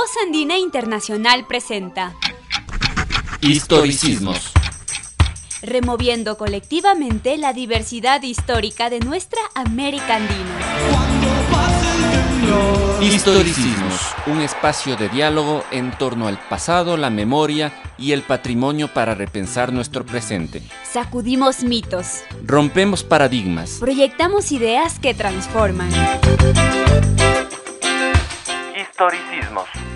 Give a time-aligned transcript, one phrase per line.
[0.00, 2.14] Voz Andina Internacional presenta
[3.42, 4.50] Historicismos.
[5.60, 10.58] Removiendo colectivamente la diversidad histórica de nuestra América Andina.
[13.02, 19.14] Historicismos, un espacio de diálogo en torno al pasado, la memoria y el patrimonio para
[19.14, 20.62] repensar nuestro presente.
[20.90, 22.22] Sacudimos mitos.
[22.46, 23.76] Rompemos paradigmas.
[23.78, 25.90] Proyectamos ideas que transforman.
[28.74, 29.89] Historicismos.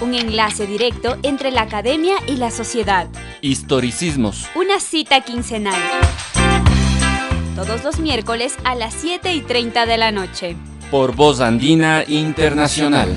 [0.00, 3.08] Un enlace directo entre la academia y la sociedad.
[3.40, 4.46] Historicismos.
[4.54, 5.74] Una cita quincenal.
[7.56, 10.54] Todos los miércoles a las 7 y 30 de la noche.
[10.92, 13.16] Por Voz Andina Internacional.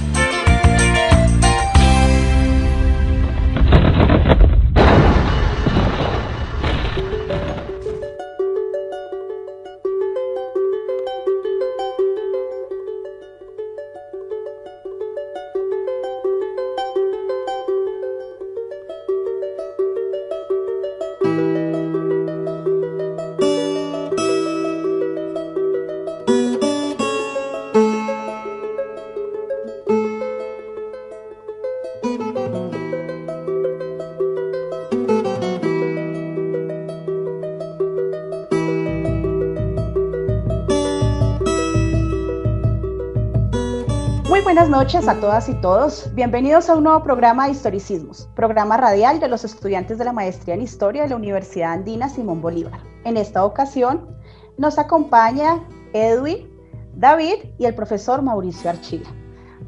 [44.82, 46.10] Noches a todas y todos.
[46.16, 50.56] Bienvenidos a un nuevo programa de Historicismos, programa radial de los estudiantes de la Maestría
[50.56, 52.80] en Historia de la Universidad Andina Simón Bolívar.
[53.04, 54.18] En esta ocasión
[54.58, 56.50] nos acompaña Edwin,
[56.96, 59.08] David y el profesor Mauricio Archila.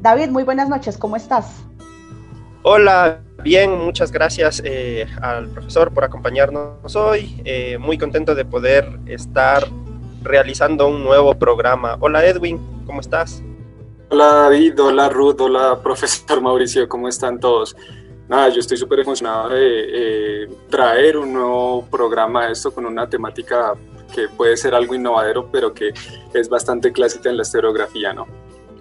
[0.00, 1.64] David, muy buenas noches, ¿cómo estás?
[2.62, 7.40] Hola, bien, muchas gracias eh, al profesor por acompañarnos hoy.
[7.44, 9.62] Eh, muy contento de poder estar
[10.24, 11.98] realizando un nuevo programa.
[12.00, 13.44] Hola Edwin, ¿cómo estás?
[14.10, 17.74] Hola David, hola Ruth, hola profesor Mauricio, ¿cómo están todos?
[18.28, 23.74] Nada, yo estoy súper emocionado de eh, traer un nuevo programa, esto con una temática
[24.14, 25.92] que puede ser algo innovadero, pero que
[26.34, 28.26] es bastante clásica en la historiografía, ¿no?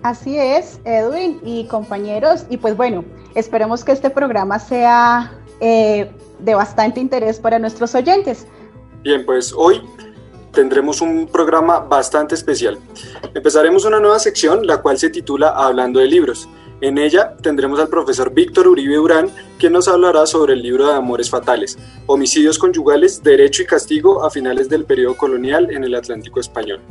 [0.03, 5.31] Así es, Edwin y compañeros, y pues bueno, esperemos que este programa sea
[5.61, 8.45] eh, de bastante interés para nuestros oyentes.
[9.01, 9.81] Bien, pues hoy
[10.53, 12.77] tendremos un programa bastante especial.
[13.33, 16.47] Empezaremos una nueva sección, la cual se titula Hablando de libros.
[16.79, 20.93] En ella tendremos al profesor Víctor Uribe Durán, quien nos hablará sobre el libro de
[20.93, 26.39] Amores Fatales, Homicidios Conyugales, Derecho y Castigo a finales del periodo colonial en el Atlántico
[26.39, 26.81] Español.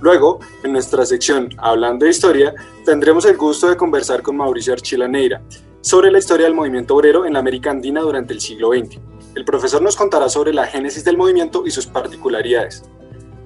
[0.00, 5.06] Luego, en nuestra sección Hablando de Historia, tendremos el gusto de conversar con Mauricio Archila
[5.06, 5.42] Neira
[5.82, 8.98] sobre la historia del movimiento obrero en la América Andina durante el siglo XX.
[9.34, 12.82] El profesor nos contará sobre la génesis del movimiento y sus particularidades.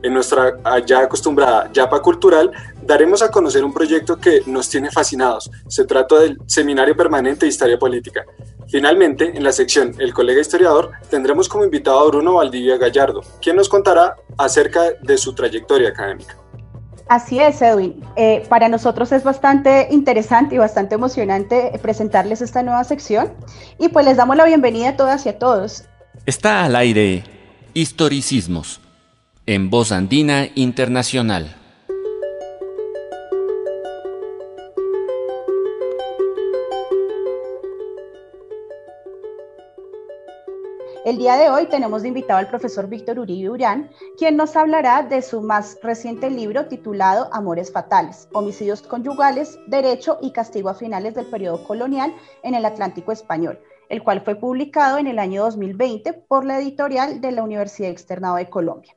[0.02, 2.50] En nuestra ya acostumbrada Yapa Cultural,
[2.82, 5.50] daremos a conocer un proyecto que nos tiene fascinados.
[5.66, 8.24] Se trata del Seminario Permanente de Historia Política.
[8.68, 13.56] Finalmente, en la sección El colega historiador, tendremos como invitado a Bruno Valdivia Gallardo, quien
[13.56, 16.36] nos contará acerca de su trayectoria académica.
[17.08, 18.02] Así es, Edwin.
[18.16, 23.32] Eh, para nosotros es bastante interesante y bastante emocionante presentarles esta nueva sección
[23.78, 25.84] y pues les damos la bienvenida a todas y a todos.
[26.26, 27.24] Está al aire
[27.74, 28.80] Historicismos
[29.46, 31.56] en Voz Andina Internacional.
[41.04, 45.02] El día de hoy tenemos de invitado al profesor Víctor Uribe Urán, quien nos hablará
[45.02, 51.14] de su más reciente libro titulado Amores Fatales, Homicidios Conyugales, Derecho y Castigo a finales
[51.14, 53.60] del periodo colonial en el Atlántico Español,
[53.90, 58.36] el cual fue publicado en el año 2020 por la editorial de la Universidad Externado
[58.36, 58.94] de Colombia.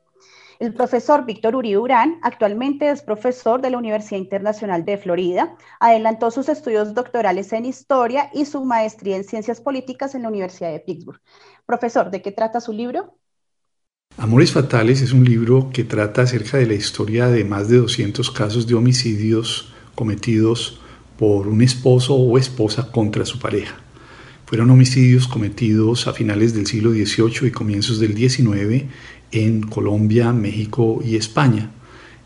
[0.59, 5.55] El profesor Víctor Uribe Urán actualmente es profesor de la Universidad Internacional de Florida.
[5.79, 10.71] Adelantó sus estudios doctorales en historia y su maestría en ciencias políticas en la Universidad
[10.71, 11.21] de Pittsburgh.
[11.67, 13.19] Profesor, ¿de qué trata su libro?
[14.17, 18.31] Amores Fatales es un libro que trata acerca de la historia de más de 200
[18.31, 20.81] casos de homicidios cometidos
[21.19, 23.75] por un esposo o esposa contra su pareja.
[24.47, 28.85] Fueron homicidios cometidos a finales del siglo XVIII y comienzos del XIX
[29.31, 31.71] en Colombia, México y España.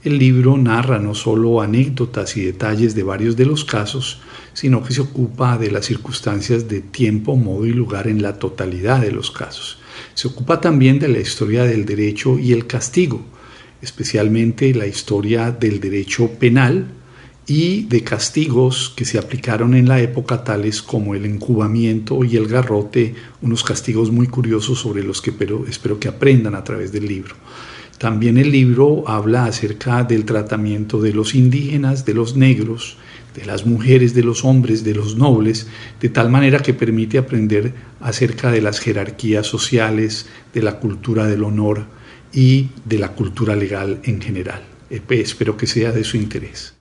[0.04, 4.20] El libro narra no solo anécdotas y detalles de varios de los casos,
[4.54, 9.02] sino que se ocupa de las circunstancias de tiempo, modo y lugar en la totalidad
[9.02, 9.80] de los casos.
[10.16, 13.24] Se ocupa también de la historia del derecho y el castigo,
[13.82, 17.01] especialmente la historia del derecho penal
[17.52, 22.48] y de castigos que se aplicaron en la época tales como el encubamiento y el
[22.48, 27.10] garrote, unos castigos muy curiosos sobre los que pero, espero que aprendan a través del
[27.10, 27.36] libro.
[27.98, 32.96] También el libro habla acerca del tratamiento de los indígenas, de los negros,
[33.36, 35.68] de las mujeres, de los hombres, de los nobles,
[36.00, 41.44] de tal manera que permite aprender acerca de las jerarquías sociales, de la cultura del
[41.44, 41.84] honor
[42.32, 44.64] y de la cultura legal en general.
[44.90, 46.81] Espero que sea de su interés.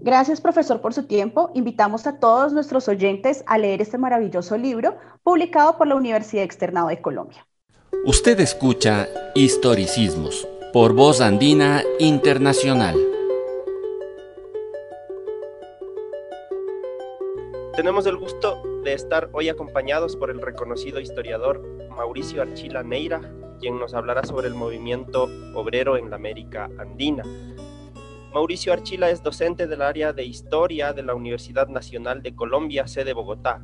[0.00, 1.50] Gracias, profesor, por su tiempo.
[1.54, 6.88] Invitamos a todos nuestros oyentes a leer este maravilloso libro publicado por la Universidad Externado
[6.88, 7.46] de Colombia.
[8.04, 12.96] Usted escucha Historicismos por Voz Andina Internacional.
[17.76, 23.20] Tenemos el gusto de estar hoy acompañados por el reconocido historiador Mauricio Archila Neira,
[23.58, 27.24] quien nos hablará sobre el movimiento obrero en la América Andina
[28.34, 33.12] Mauricio Archila es docente del área de Historia de la Universidad Nacional de Colombia, sede
[33.12, 33.62] Bogotá.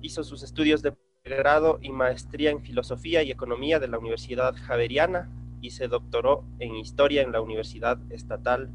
[0.00, 5.30] Hizo sus estudios de grado y maestría en Filosofía y Economía de la Universidad Javeriana
[5.60, 8.70] y se doctoró en Historia en la Universidad Estatal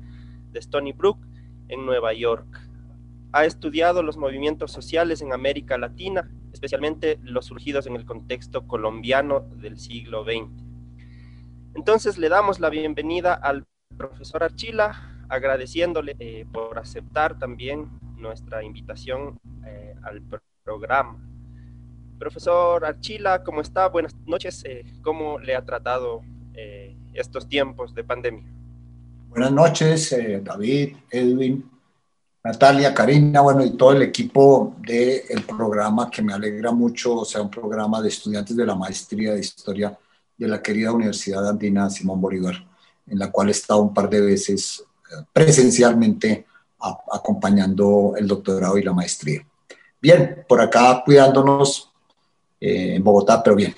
[0.52, 1.18] de Stony Brook,
[1.70, 2.62] en Nueva York.
[3.32, 9.40] Ha estudiado los movimientos sociales en América Latina, especialmente los surgidos en el contexto colombiano
[9.56, 10.52] del siglo XX.
[11.74, 13.66] Entonces le damos la bienvenida al
[13.98, 20.22] profesor Archila agradeciéndole eh, por aceptar también nuestra invitación eh, al
[20.64, 21.20] programa.
[22.18, 23.88] Profesor Archila, ¿cómo está?
[23.90, 24.64] Buenas noches.
[24.66, 26.22] Eh, ¿Cómo le ha tratado
[27.14, 28.46] estos tiempos de pandemia?
[29.28, 31.70] Buenas noches, David, Edwin,
[32.42, 37.42] Natalia, Karina, bueno, y todo el equipo del programa que me alegra mucho, o sea,
[37.42, 39.98] un programa de estudiantes de la maestría de historia
[40.38, 42.56] de la querida Universidad Andina Simón Bolívar,
[43.08, 44.86] en la cual he estado un par de veces
[45.32, 46.46] presencialmente
[47.12, 49.46] acompañando el doctorado y la maestría.
[50.02, 51.92] Bien, por acá cuidándonos
[52.60, 53.74] eh, en Bogotá, pero bien.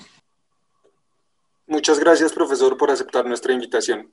[1.66, 4.10] Muchas gracias, profesor, por aceptar nuestra invitación.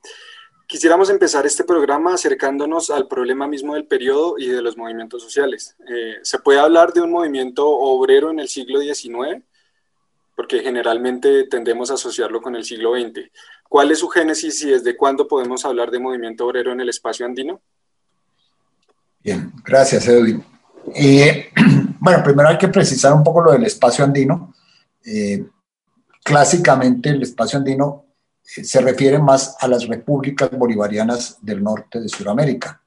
[0.66, 5.76] Quisiéramos empezar este programa acercándonos al problema mismo del periodo y de los movimientos sociales.
[5.88, 9.44] Eh, ¿Se puede hablar de un movimiento obrero en el siglo XIX?
[10.34, 13.30] Porque generalmente tendemos a asociarlo con el siglo XX.
[13.68, 17.26] ¿Cuál es su génesis y desde cuándo podemos hablar de movimiento obrero en el espacio
[17.26, 17.60] andino?
[19.22, 20.44] Bien, gracias Edwin.
[20.94, 21.50] Eh,
[22.00, 24.54] bueno, primero hay que precisar un poco lo del espacio andino.
[25.04, 25.44] Eh,
[26.22, 28.04] clásicamente el espacio andino
[28.56, 32.80] eh, se refiere más a las repúblicas bolivarianas del norte de Sudamérica,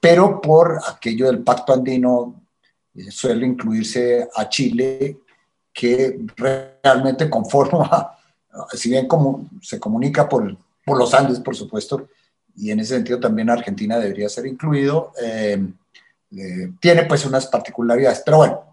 [0.00, 2.42] pero por aquello del pacto andino
[3.10, 5.20] suele incluirse a Chile,
[5.72, 8.18] que realmente conforma
[8.72, 12.08] si bien como se comunica por, por, los Andes, por supuesto,
[12.56, 15.64] y en ese sentido también Argentina debería ser incluido, eh,
[16.36, 18.22] eh, tiene pues unas particularidades.
[18.24, 18.64] Pero bueno,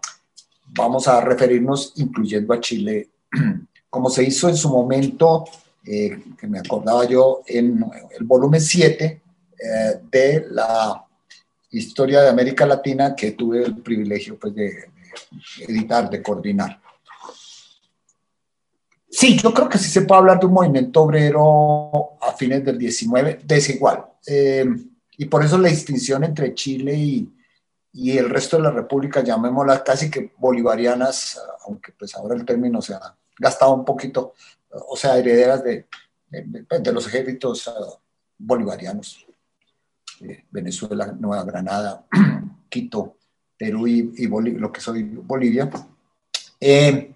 [0.68, 3.08] vamos a referirnos incluyendo a Chile,
[3.90, 5.44] como se hizo en su momento,
[5.84, 7.84] eh, que me acordaba yo, en
[8.18, 9.22] el volumen 7
[10.10, 11.04] de la
[11.72, 14.90] historia de América Latina que tuve el privilegio pues, de
[15.68, 16.80] editar, de coordinar.
[19.10, 22.78] Sí, yo creo que sí se puede hablar de un movimiento obrero a fines del
[22.78, 24.04] 19 desigual.
[24.26, 24.64] Eh,
[25.18, 27.34] y por eso la distinción entre Chile y,
[27.92, 32.80] y, el resto de la República, llamémoslas casi que bolivarianas, aunque pues ahora el término
[32.80, 34.34] se ha gastado un poquito,
[34.70, 35.86] o sea, herederas de,
[36.28, 37.98] de, los ejércitos uh,
[38.38, 39.26] bolivarianos.
[40.20, 42.06] Eh, Venezuela, Nueva Granada,
[42.68, 43.16] Quito,
[43.58, 45.68] Perú y, y lo que soy Bolivia.
[46.60, 47.12] Eh,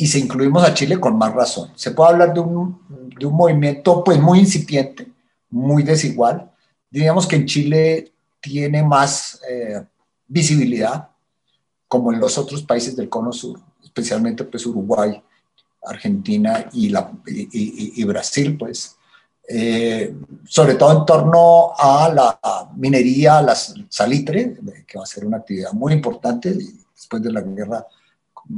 [0.00, 1.72] y si incluimos a Chile con más razón.
[1.74, 2.80] Se puede hablar de un,
[3.18, 5.08] de un movimiento pues muy incipiente,
[5.50, 6.52] muy desigual.
[6.88, 9.84] Diríamos que en Chile tiene más eh,
[10.28, 11.08] visibilidad,
[11.88, 15.20] como en los otros países del cono sur, especialmente pues Uruguay,
[15.84, 18.96] Argentina y, la, y, y, Brasil, pues,
[19.48, 20.14] eh,
[20.46, 25.72] sobre todo en torno a la minería, la salitre, que va a ser una actividad
[25.72, 26.56] muy importante
[26.94, 27.84] después de la guerra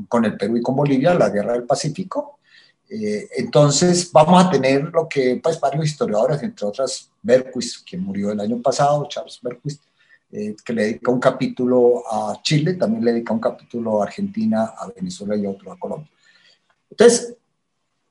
[0.08, 2.38] con el Perú y con Bolivia, la guerra del Pacífico.
[2.88, 8.32] Eh, entonces vamos a tener lo que pues, varios historiadores, entre otras Berquist, que murió
[8.32, 9.82] el año pasado, Charles Berquist,
[10.32, 14.74] eh, que le dedica un capítulo a Chile, también le dedica un capítulo a Argentina,
[14.76, 16.10] a Venezuela y otro a Colombia.
[16.90, 17.36] Entonces,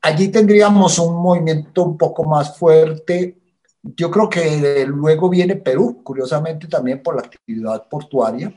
[0.02, 3.38] allí tendríamos un movimiento un poco más fuerte.
[3.84, 8.54] Yo creo que luego viene Perú, curiosamente también por la actividad portuaria,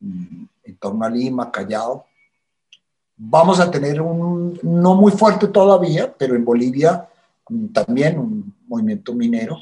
[0.00, 2.07] mm, en torno a Lima, Callao,
[3.20, 7.08] Vamos a tener un, no muy fuerte todavía, pero en Bolivia
[7.48, 9.58] mm, también un movimiento minero.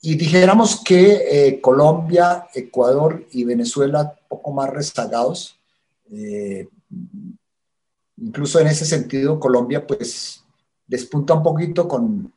[0.00, 5.56] Y dijéramos que eh, Colombia, Ecuador y Venezuela poco más rezagados.
[6.10, 6.68] Eh,
[8.16, 10.44] incluso en ese sentido, Colombia, pues
[10.86, 12.32] despunta un poquito con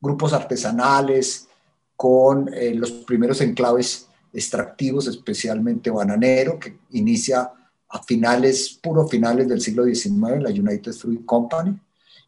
[0.00, 1.48] grupos artesanales,
[1.96, 7.50] con eh, los primeros enclaves extractivos, especialmente bananero, que inicia
[7.88, 11.78] a finales, puro finales del siglo XIX, la United Fruit Company.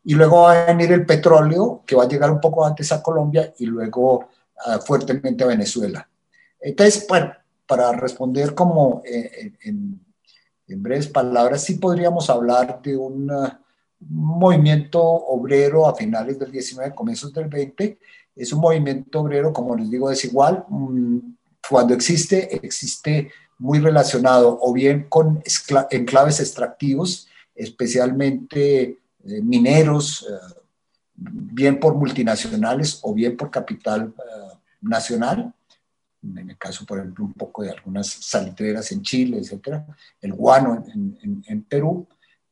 [0.05, 3.03] Y luego va a venir el petróleo, que va a llegar un poco antes a
[3.03, 4.29] Colombia y luego
[4.65, 6.09] ah, fuertemente a Venezuela.
[6.61, 7.07] Entonces,
[7.67, 10.01] para responder como eh, en,
[10.67, 13.31] en, breves palabras, sí podríamos hablar de un
[14.01, 17.99] movimiento obrero a finales del 19, comienzos del 20.
[18.37, 20.65] Es un movimiento obrero, como les digo, desigual.
[20.69, 21.19] Mm,
[21.69, 25.43] cuando existe, existe muy relacionado o bien con
[25.91, 28.83] enclaves extractivos, especialmente
[29.25, 30.61] eh, mineros, eh,
[31.15, 35.53] bien por multinacionales o bien por capital eh, nacional,
[36.23, 39.87] en el caso, por ejemplo, un poco de algunas salitreras en Chile, etcétera,
[40.21, 42.07] el guano en, en, Perú,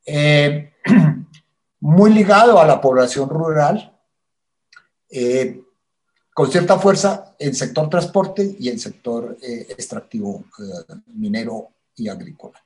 [1.81, 3.93] muy ligado a la población rural,
[6.37, 12.62] con cierta fuerza en sector transporte y en sector eh, extractivo eh, minero y agrícola.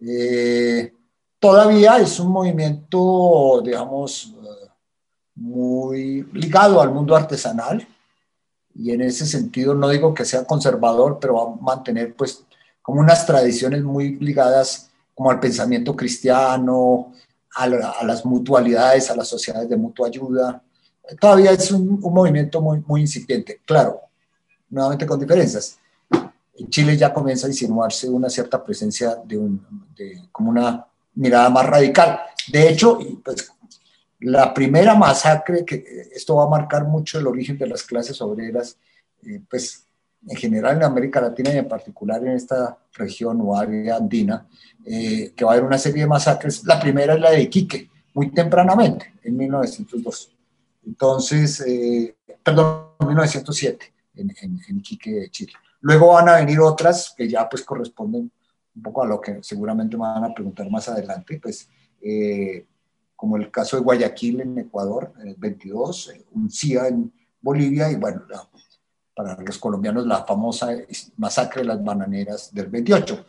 [0.00, 0.90] Eh,
[1.38, 4.32] todavía es un movimiento, digamos,
[5.34, 7.86] muy ligado al mundo artesanal
[8.74, 12.42] y en ese sentido no digo que sea conservador, pero va a mantener pues
[12.80, 17.12] como unas tradiciones muy ligadas como al pensamiento cristiano,
[17.54, 20.62] a, a las mutualidades, a las sociedades de mutua ayuda,
[21.18, 24.00] todavía es un, movimiento muy, incipiente, claro,
[24.68, 25.78] nuevamente con diferencias.
[26.56, 29.66] En Chile ya comienza a insinuarse una cierta presencia de, un,
[30.30, 32.20] como una mirada más radical.
[32.52, 33.50] De hecho, pues,
[34.20, 38.76] la primera masacre, que esto va a marcar mucho el origen de las clases obreras,
[39.24, 39.84] eh, pues
[40.28, 44.46] en general en América Latina y en particular en esta región o área andina,
[44.84, 46.64] eh, que va a haber una serie de masacres.
[46.64, 50.30] La primera es la de Iquique, muy tempranamente, en 1902.
[50.90, 55.52] Entonces, eh, perdón, 1907, en, en, en Iquique, Chile.
[55.82, 58.32] Luego van a venir otras que ya pues corresponden
[58.74, 61.68] un poco a lo que seguramente me van a preguntar más adelante, pues
[62.02, 62.66] eh,
[63.14, 67.94] como el caso de Guayaquil en Ecuador, en el 22, un CIA en Bolivia y
[67.94, 68.22] bueno,
[69.14, 70.70] para los colombianos la famosa
[71.18, 73.26] masacre de las bananeras del 28,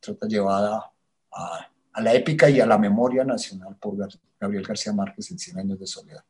[0.00, 0.90] trata llevada
[1.32, 3.94] a, a la épica y a la memoria nacional por
[4.40, 6.24] Gabriel García Márquez en 100 años de soledad.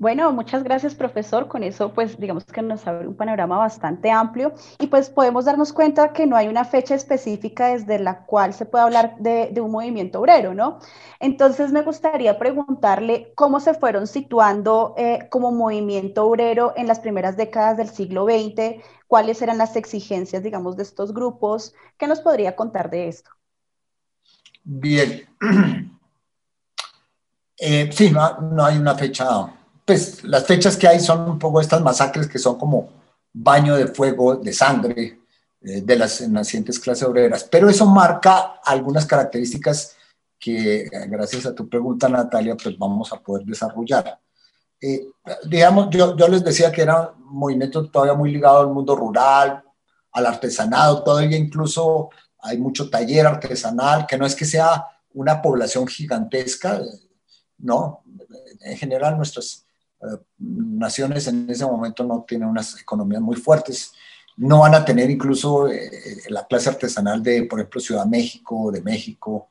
[0.00, 1.46] Bueno, muchas gracias, profesor.
[1.46, 5.74] Con eso, pues, digamos que nos abre un panorama bastante amplio y pues podemos darnos
[5.74, 9.70] cuenta que no hay una fecha específica desde la cual se puede hablar de, un
[9.70, 10.78] movimiento obrero, ¿no?
[11.18, 17.36] Entonces, me gustaría preguntarle cómo se fueron situando eh, como movimiento obrero en las primeras
[17.36, 21.74] décadas del siglo XX, cuáles eran las exigencias, digamos, de estos grupos.
[21.98, 23.32] ¿Qué nos podría contar de esto?
[24.64, 25.28] Bien.
[27.62, 29.59] Eh, sí, no hay una fecha
[29.90, 32.90] pues las fechas que hay son un poco estas masacres que son como
[33.32, 35.18] baño de fuego, de sangre
[35.60, 37.42] eh, de las nacientes clases obreras.
[37.50, 39.96] Pero eso marca algunas características
[40.38, 44.16] que, gracias a tu pregunta, Natalia, pues vamos a poder desarrollar.
[44.80, 45.08] Eh,
[45.48, 49.60] digamos, yo, yo, les decía que era un movimiento todavía muy ligado al mundo rural,
[50.12, 55.88] al artesanado, todavía incluso hay mucho taller artesanal, que no es que sea una población
[55.88, 56.80] gigantesca,
[57.58, 58.04] no,
[58.60, 59.69] en general nuestras eh,
[60.38, 63.92] naciones en ese momento no tienen unas economías muy fuertes.
[64.36, 65.90] No van a tener incluso eh,
[66.28, 69.48] la clase artesanal de, por ejemplo, Ciudad México, de México,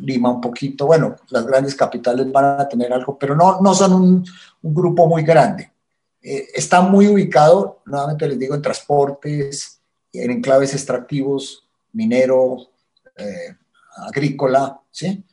[0.00, 0.86] Lima un poquito.
[0.86, 4.24] Bueno, las grandes capitales van a tener algo, pero no, no son un,
[4.62, 5.72] grupo muy grande.
[6.22, 9.80] Eh, está muy ubicado, nuevamente les digo, en transportes,
[10.12, 12.68] en enclaves extractivos, minero,
[14.06, 15.24] agrícola, ¿sí?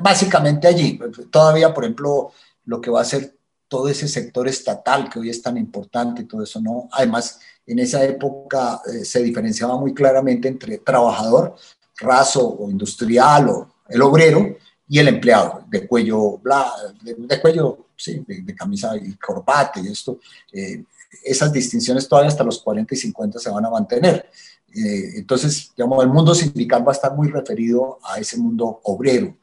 [0.00, 0.98] básicamente allí.
[1.30, 2.30] Todavía, por ejemplo,
[2.70, 3.36] lo que va a ser
[3.66, 6.88] todo ese sector estatal que hoy es tan importante y todo eso, ¿no?
[6.92, 11.56] Además, en esa época eh, se diferenciaba muy claramente entre trabajador,
[11.98, 14.56] raso o industrial o el obrero
[14.88, 16.72] y el empleado de cuello, bla,
[17.02, 20.20] de, cuello, sí, de, camisa y corbata y esto.
[20.52, 20.84] Eh,
[21.24, 24.30] esas distinciones todavía hasta los 40 y 50 se van a mantener.
[24.72, 29.36] Eh, entonces, digamos, el mundo sindical va a estar muy referido a ese mundo obrero.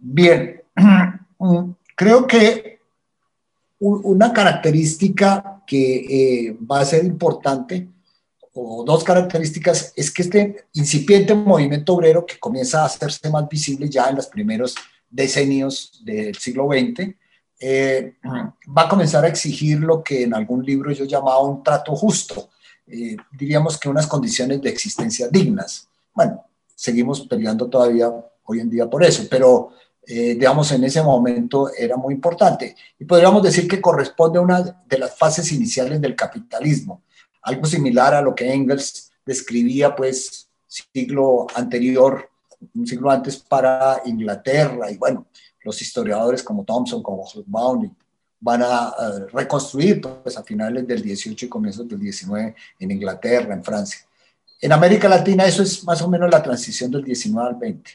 [0.00, 0.62] Bien,
[1.94, 2.80] creo que
[3.78, 7.88] una característica que eh, va a ser importante,
[8.52, 13.88] o dos características, es que este incipiente movimiento obrero que comienza a hacerse más visible
[13.88, 14.74] ya en los primeros
[15.08, 17.14] decenios del siglo XX,
[17.60, 21.94] eh, va a comenzar a exigir lo que en algún libro yo llamaba un trato
[21.94, 22.48] justo,
[22.86, 25.88] eh, diríamos que unas condiciones de existencia dignas.
[26.14, 28.10] Bueno, seguimos peleando todavía
[28.44, 29.72] hoy en día por eso, pero
[30.06, 32.74] eh, digamos, en ese momento era muy importante.
[32.98, 37.02] Y podríamos decir que corresponde a una de las fases iniciales del capitalismo,
[37.42, 42.28] algo similar a lo que Engels describía, pues, siglo anterior,
[42.74, 45.26] un siglo antes para Inglaterra, y bueno,
[45.62, 47.94] los historiadores como Thompson, como Hobsbawm,
[48.40, 48.94] van a
[49.32, 54.00] reconstruir pues, a finales del 18 y comienzos del 19 en Inglaterra, en Francia.
[54.60, 57.90] En América Latina eso es más o menos la transición del 19 al 20.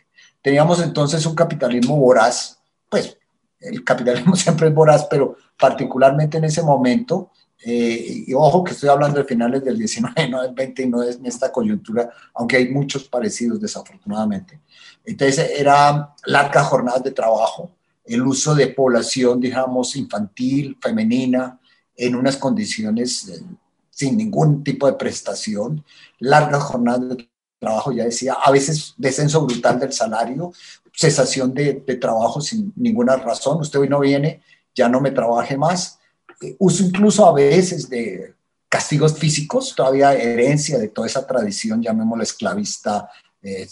[0.46, 3.18] Teníamos entonces un capitalismo voraz, pues
[3.60, 7.32] el capitalismo siempre es voraz, pero particularmente en ese momento,
[7.66, 11.02] eh, y ojo que estoy hablando de finales del 19, no del 20 y no
[11.02, 14.62] es en esta coyuntura, aunque hay muchos parecidos desafortunadamente.
[15.04, 17.72] Entonces era largas jornadas de trabajo,
[18.06, 21.60] el uso de población, digamos, infantil, femenina,
[21.96, 23.42] en unas condiciones eh,
[23.90, 25.84] sin ningún tipo de prestación,
[26.20, 27.30] largas jornadas de
[27.66, 30.54] trabajo, ya decía, a veces descenso brutal del salario,
[30.94, 34.42] cesación de, trabajo sin ninguna razón, usted hoy no viene,
[34.74, 36.00] ya no me trabaje más,
[36.42, 38.36] eh, uso incluso a veces de
[38.70, 43.10] castigos físicos, todavía herencia de toda esa tradición, llamémosla esclavista,
[43.42, 43.68] eh,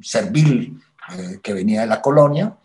[0.00, 0.80] servil,
[1.18, 2.56] eh, que venía de la colonia,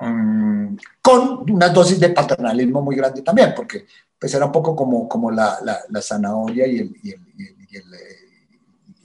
[0.00, 3.86] mm, con una dosis de paternalismo muy grande también, porque
[4.18, 7.20] pues era un poco como, como la, la, zanahoria y el, y el,
[7.68, 7.84] y el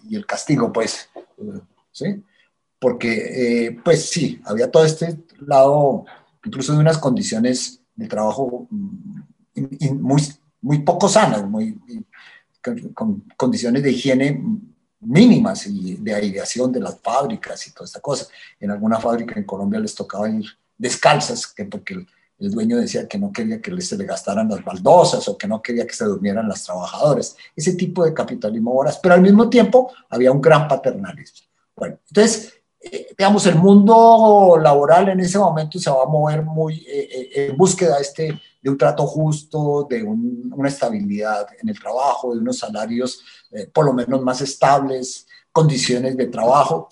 [0.09, 1.09] y el castigo, pues,
[1.91, 2.23] ¿sí?
[2.79, 6.05] Porque, eh, pues sí, había todo este lado,
[6.43, 9.21] incluso de unas condiciones de trabajo mm,
[9.99, 10.21] muy,
[10.61, 11.77] muy poco sanas, muy,
[12.93, 14.43] con condiciones de higiene
[15.01, 18.27] mínimas y de aireación de las fábricas y toda esta cosa.
[18.59, 20.45] En alguna fábrica en Colombia les tocaba ir
[20.77, 22.05] descalzas, que porque
[22.39, 25.61] el dueño decía que no quería que se le gastaran las baldosas o que no
[25.61, 27.35] quería que se durmieran las trabajadoras.
[27.55, 31.47] Ese tipo de capitalismo voraz, pero al mismo tiempo había un gran paternalismo.
[31.75, 36.77] Bueno, entonces, eh, digamos, el mundo laboral en ese momento se va a mover muy
[36.87, 42.33] eh, eh, en búsqueda este, de un trato justo, de una estabilidad en el trabajo,
[42.33, 43.21] de unos salarios
[43.73, 46.87] por lo menos más estables, condiciones de trabajo.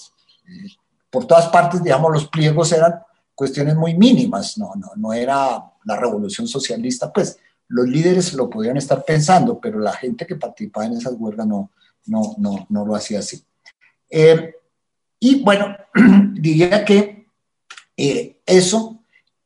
[1.11, 2.95] por todas partes, digamos, los pliegos eran
[3.37, 8.77] cuestiones muy mínimas, no, no, no era la revolución socialista, pues los líderes lo podían
[8.77, 11.69] estar pensando, pero la gente que participaba en esas huelgas no,
[12.07, 13.45] no, no, no lo hacía así.
[14.09, 14.55] Eh,
[15.19, 15.77] y bueno,
[16.33, 17.27] diría que
[17.95, 19.03] eh, eso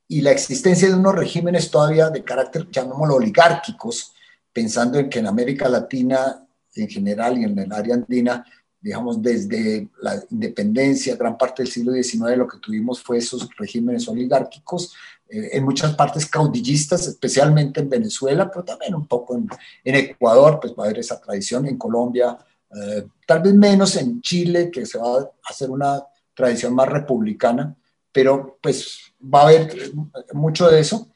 [0.08, 4.14] y la existencia de unos regímenes todavía de carácter, llamémoslo oligárquicos,
[4.54, 8.46] pensando en que en América Latina en general y en el área andina
[8.82, 14.08] digamos, desde la independencia, gran parte del siglo XIX, lo que tuvimos fue esos regímenes
[14.08, 14.94] oligárquicos,
[15.30, 19.48] eh, en muchas partes caudillistas, especialmente en Venezuela, pero también un poco en,
[19.84, 22.38] en Ecuador, pues va a haber esa tradición, en Colombia,
[22.76, 27.76] eh, tal vez menos en Chile, que se va a hacer una tradición más republicana,
[28.12, 29.92] pero pues va a haber
[30.34, 31.10] mucho de eso.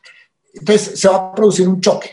[0.53, 2.11] Entonces se va a producir un choque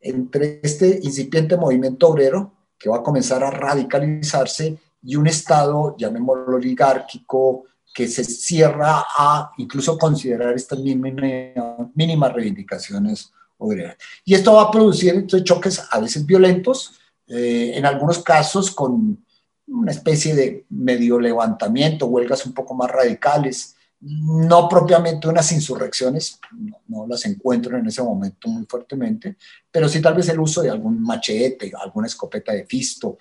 [0.00, 6.56] entre este incipiente movimiento obrero, que va a comenzar a radicalizarse y un Estado, llamémoslo
[6.56, 7.64] oligárquico,
[7.94, 13.96] que se cierra a incluso considerar estas mínimas, reivindicaciones obreras.
[14.24, 16.92] Y esto va a producir entonces, choques a veces violentos,
[17.26, 19.24] eh, en algunos casos con
[19.66, 26.38] una especie de medio levantamiento, huelgas un poco más radicales, no propiamente unas insurrecciones,
[26.86, 29.36] no, las encuentro en ese momento muy fuertemente,
[29.70, 33.18] pero sí tal vez el uso de algún machete, alguna escopeta de fisto,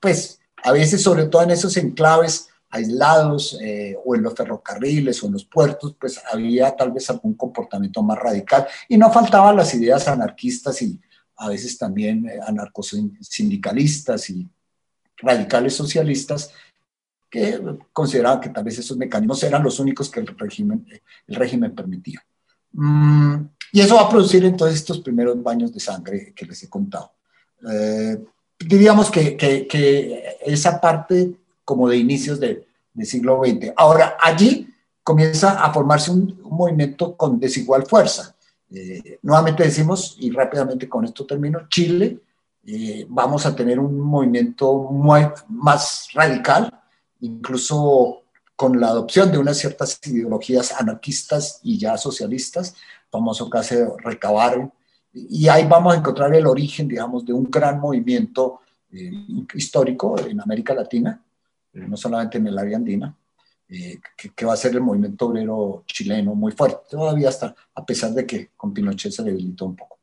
[0.00, 5.26] pues a veces sobre todo en esos enclaves aislados eh, o en los ferrocarriles o
[5.26, 9.74] en los puertos, pues había tal vez algún comportamiento más radical y no faltaban las
[9.74, 10.98] ideas anarquistas y
[11.36, 14.48] a veces también eh, anarcosindicalistas y
[15.18, 16.50] radicales socialistas
[17.32, 17.58] que
[17.94, 20.86] consideraban que tal vez esos mecanismos eran los únicos que el régimen,
[21.26, 22.22] el régimen permitía.
[22.72, 23.36] Mm,
[23.72, 27.10] y eso va a producir entonces estos primeros baños de sangre que les he contado.
[27.72, 28.22] Eh,
[28.58, 32.66] diríamos que, que, esa parte como de inicios del
[33.00, 33.72] siglo XX.
[33.76, 34.68] Ahora, allí
[35.02, 38.36] comienza a formarse un, movimiento con desigual fuerza.
[38.70, 42.18] Eh, nuevamente decimos, y rápidamente con esto termino, Chile,
[42.66, 46.81] eh, vamos a tener un movimiento muy, más radical,
[47.22, 48.22] incluso
[48.54, 52.74] con la adopción de unas ciertas ideologías anarquistas y ya socialistas,
[53.10, 54.70] famoso caso de recabar,
[55.12, 58.60] y ahí vamos a encontrar el origen, digamos, de un gran movimiento
[58.92, 59.10] eh,
[59.54, 61.22] histórico en América Latina,
[61.72, 63.16] eh, no solamente en el área andina,
[63.68, 64.00] eh,
[64.34, 68.26] que, va a ser el movimiento obrero chileno muy fuerte, todavía hasta, a pesar de
[68.26, 69.98] que con Pinochet se debilitó un poco.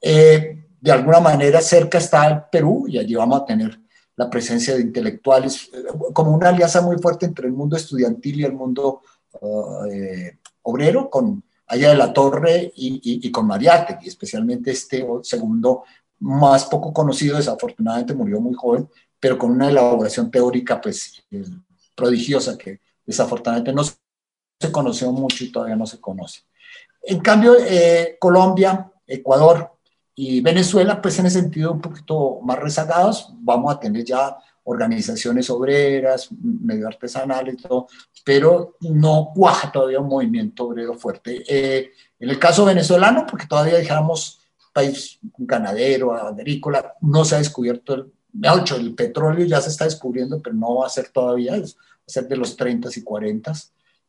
[0.00, 3.78] de alguna manera cerca está el Perú y allí vamos a tener
[4.16, 8.44] la presencia de intelectuales, eh, como una alianza muy fuerte entre el mundo estudiantil y
[8.44, 9.02] el mundo
[9.90, 15.84] eh, obrero, con Allá de la Torre y, y, y con Mariátegui, especialmente este segundo,
[16.18, 21.24] más poco conocido, desafortunadamente murió muy joven, pero con una elaboración teórica pues
[21.96, 26.42] prodigiosa que desafortunadamente no se conoció mucho y todavía no se conoce.
[27.02, 29.72] En cambio, eh, Colombia, Ecuador
[30.14, 35.50] y Venezuela, pues en ese sentido un poquito más rezagados, vamos a tener ya organizaciones
[35.50, 37.88] obreras, medio artesanales, todo,
[38.24, 41.42] pero no cuaja todavía un movimiento obrero fuerte.
[41.48, 44.40] Eh, en el caso venezolano, porque todavía dijéramos
[44.72, 48.12] país ganadero, agrícola, no se ha descubierto el,
[48.60, 52.10] hecho, el petróleo ya se está descubriendo, pero no va a ser todavía, va a
[52.10, 53.52] ser de los 30 y 40.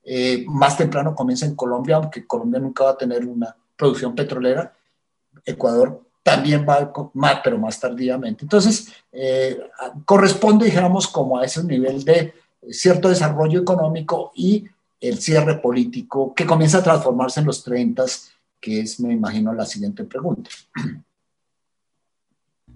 [0.06, 4.74] Eh, más temprano comienza en Colombia, aunque Colombia nunca va a tener una producción petrolera.
[5.46, 8.46] Ecuador también va más, pero más tardíamente.
[8.46, 9.60] Entonces, eh,
[10.06, 12.34] corresponde, digamos, como a ese nivel de
[12.72, 14.65] cierto desarrollo económico y
[15.02, 18.06] el cierre político que comienza a transformarse en los 30,
[18.62, 20.50] que es, me imagino, la siguiente pregunta.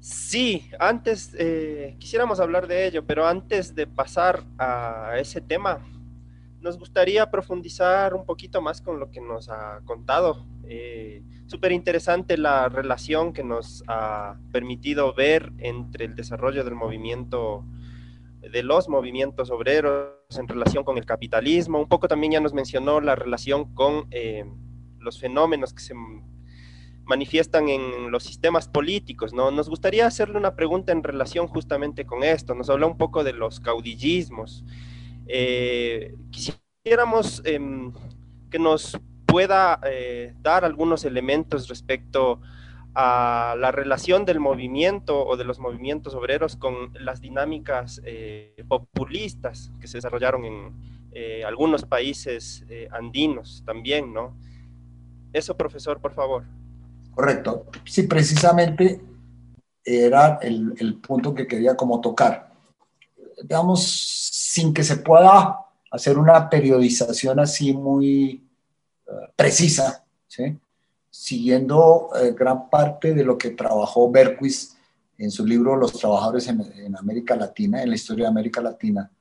[0.02, 5.80] Sí, antes eh, quisiéramos hablar de ello, pero antes de pasar a ese tema,
[6.68, 10.46] nos gustaría profundizar un poquito más con lo que nos ha contado.
[10.66, 17.64] Eh, Súper interesante la relación que nos ha permitido ver entre el desarrollo del movimiento,
[18.42, 21.80] de los movimientos obreros en relación con el capitalismo.
[21.80, 24.44] Un poco también ya nos mencionó la relación con eh,
[25.00, 25.94] los fenómenos que se
[27.06, 29.50] manifiestan en los sistemas políticos, ¿no?
[29.50, 32.56] Nos gustaría hacerle una pregunta en relación justamente con esto.
[32.56, 34.66] Nos habla un poco de los caudillismos.
[35.28, 37.92] Eh, quisiéramos em,
[38.50, 42.42] que nos pueda eh, dar algunos elementos respecto
[42.96, 49.72] a la relación del movimiento o de los movimientos obreros con las dinámicas eh, populistas
[49.80, 50.98] que se desarrollaron en
[51.48, 54.38] algunos países andinos también, ¿no?
[55.34, 56.44] Eso, profesor, por favor.
[57.18, 57.66] Correcto.
[57.86, 59.02] Sí, precisamente
[59.84, 62.54] era el, punto que quería como tocar.
[63.42, 64.27] Digamos,
[64.58, 68.44] sin que se pueda hacer una periodización así muy
[69.06, 70.04] uh, precisa,
[71.12, 74.74] siguiendo uh, gran parte de lo que trabajó Berquist
[75.20, 79.12] en su libro Los trabajadores en, en, América Latina, en la historia de América Latina,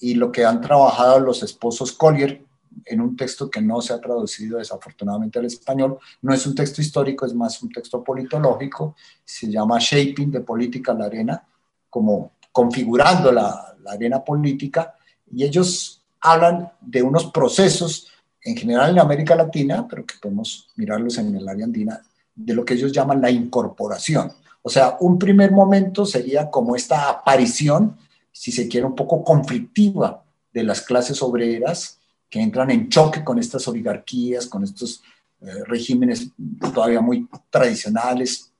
[0.00, 2.44] y lo que han trabajado los esposos Collier
[2.84, 5.96] en un texto que no se ha traducido desafortunadamente al español.
[6.22, 10.92] No es un texto histórico, es más un texto politológico, se llama Shaping de Política
[10.92, 11.46] la Arena,
[11.88, 14.94] como configurando la, la arena política,
[15.30, 18.08] y ellos hablan de unos procesos
[18.44, 22.00] en general en América Latina, pero que podemos mirarlos en el área andina,
[22.34, 24.32] de lo que ellos llaman la incorporación.
[24.62, 27.96] O sea, un primer momento sería como esta aparición,
[28.30, 33.38] si se quiere, un poco conflictiva de las clases obreras que entran en choque con
[33.38, 35.02] estas oligarquías, con estos
[35.40, 36.28] eh, regímenes
[36.72, 38.52] todavía muy tradicionales,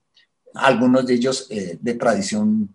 [0.55, 2.69] algunos de ellos eh, de tradición,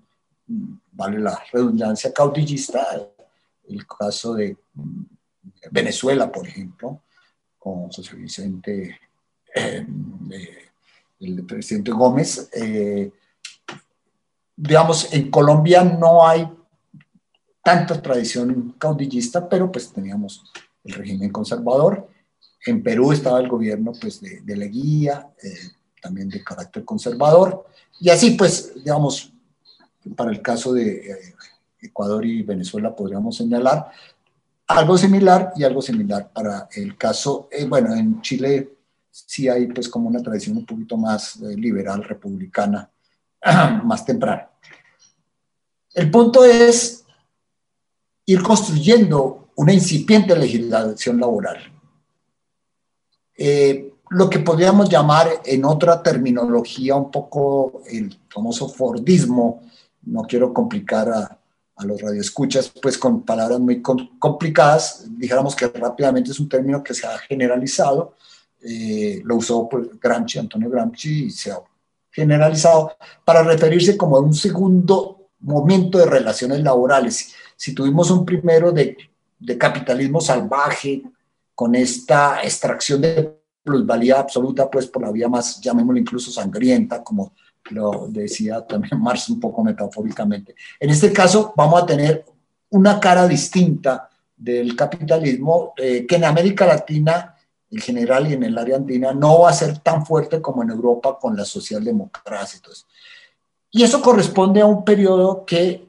[0.98, 2.88] vale la redundancia, caudillista,
[3.70, 4.58] el caso de
[5.72, 7.04] Venezuela, por ejemplo,
[7.60, 9.00] con José Vicente,
[9.54, 9.86] eh,
[11.20, 12.50] el presidente Gómez.
[12.52, 13.12] Eh,
[14.56, 16.50] digamos, en Colombia no hay
[17.64, 20.52] tanta tradición caudillista, pero pues teníamos
[20.84, 22.10] el régimen conservador.
[22.66, 27.68] En Perú estaba el gobierno pues de, de Leguía, eh, también de carácter conservador.
[28.00, 29.32] Y así pues, digamos,
[30.15, 31.36] para el caso de eh,
[31.82, 33.91] Ecuador y Venezuela podríamos señalar
[34.67, 38.74] algo similar y algo similar para el caso, eh, bueno, en Chile
[39.10, 42.89] sí hay pues como una tradición un poquito más eh, liberal, republicana,
[43.84, 44.50] más temprana.
[45.93, 47.06] El punto es
[48.26, 51.58] ir construyendo una incipiente legislación laboral.
[54.10, 59.62] Lo que podríamos llamar en otra terminología un poco el famoso Fordismo,
[60.08, 61.39] no quiero complicar a,
[61.76, 66.93] a los radioescuchas, pues con palabras muy complicadas, dijéramos que rápidamente es un término que
[66.93, 68.15] se ha generalizado,
[68.62, 71.60] eh, lo usó pues, Gramsci, Antonio Gramsci, y se ha
[72.12, 72.93] generalizado
[73.24, 77.34] para referirse como a un segundo momento de relaciones laborales.
[77.56, 78.98] Si tuvimos un primero de,
[79.38, 81.04] de capitalismo salvaje,
[81.54, 87.34] con esta extracción de plusvalía absoluta, pues por la vía más, llamémoslo incluso sangrienta, como
[87.70, 90.56] lo decía también Marx un poco metafóricamente.
[90.80, 92.26] En este caso vamos a tener
[92.70, 97.34] una cara distinta del capitalismo eh, que en América Latina
[97.70, 100.70] en general y en el área andina no va a ser tan fuerte como en
[100.70, 102.86] Europa con la socialdemocracia eso.
[103.72, 105.86] Y eso corresponde a un periodo que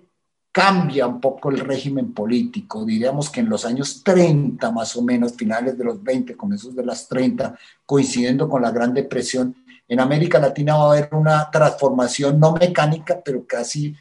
[0.51, 2.85] cambia un poco el régimen político.
[2.85, 6.85] Diríamos que en los años 30, más o menos, finales de los 20, comienzos de
[6.85, 9.55] las 30, coincidiendo con la Gran Depresión,
[9.89, 13.95] en América Latina va a haber una transformación no mecánica, pero casi,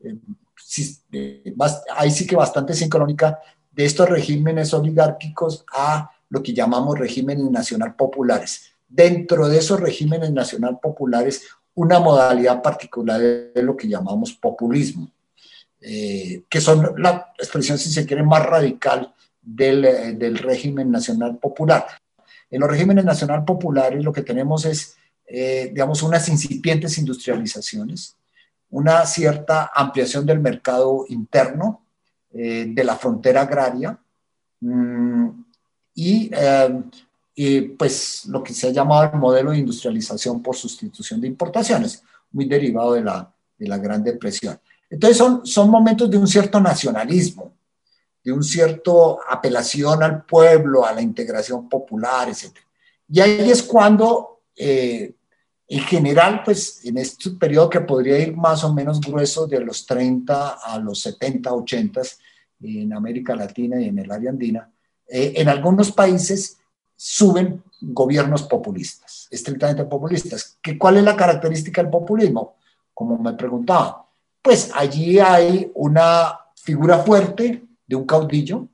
[0.00, 0.16] eh,
[1.12, 1.54] eh,
[1.96, 3.38] ahí sí que bastante sincrónica,
[3.70, 8.72] de estos regímenes oligárquicos a lo que llamamos regímenes nacional populares.
[8.88, 15.08] Dentro de esos regímenes nacional populares, una modalidad particular de lo que llamamos populismo
[15.80, 21.38] eh, que son la expresión, si se quiere, más radical del, eh, del, régimen nacional
[21.38, 21.86] popular.
[22.50, 24.96] En los regímenes nacional populares lo que tenemos es,
[25.28, 28.16] eh, digamos, unas incipientes industrializaciones,
[28.70, 31.84] una cierta ampliación del mercado interno,
[32.30, 33.98] de la frontera agraria,
[34.60, 35.28] mm,
[35.94, 36.30] y,
[37.34, 42.02] y, pues lo que se ha llamado el modelo de industrialización por sustitución de importaciones,
[42.30, 44.60] muy derivado de la, de la Gran Depresión.
[44.90, 47.52] Entonces son, son momentos de un cierto nacionalismo,
[48.24, 52.56] de un cierto apelación al pueblo, a la integración popular, etc.
[53.08, 55.14] Y ahí es cuando, eh,
[55.68, 59.84] en general, pues en este periodo que podría ir más o menos grueso de los
[59.84, 62.00] 30 a los 70, 80
[62.62, 64.70] en América Latina y en el área andina,
[65.06, 66.58] eh, en algunos países
[66.96, 70.58] suben gobiernos populistas, estrictamente populistas.
[70.60, 72.56] ¿Qué, ¿Cuál es la característica del populismo?
[72.94, 74.08] Como me preguntaba,
[74.42, 78.68] pues allí hay una figura fuerte de un caudillo,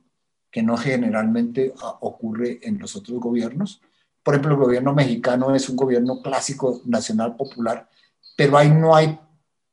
[0.49, 3.81] que no generalmente ah, ocurre en los otros gobiernos.
[4.25, 7.87] Por ejemplo, el gobierno mexicano es un gobierno clásico nacional popular,
[8.35, 9.19] pero ahí no hay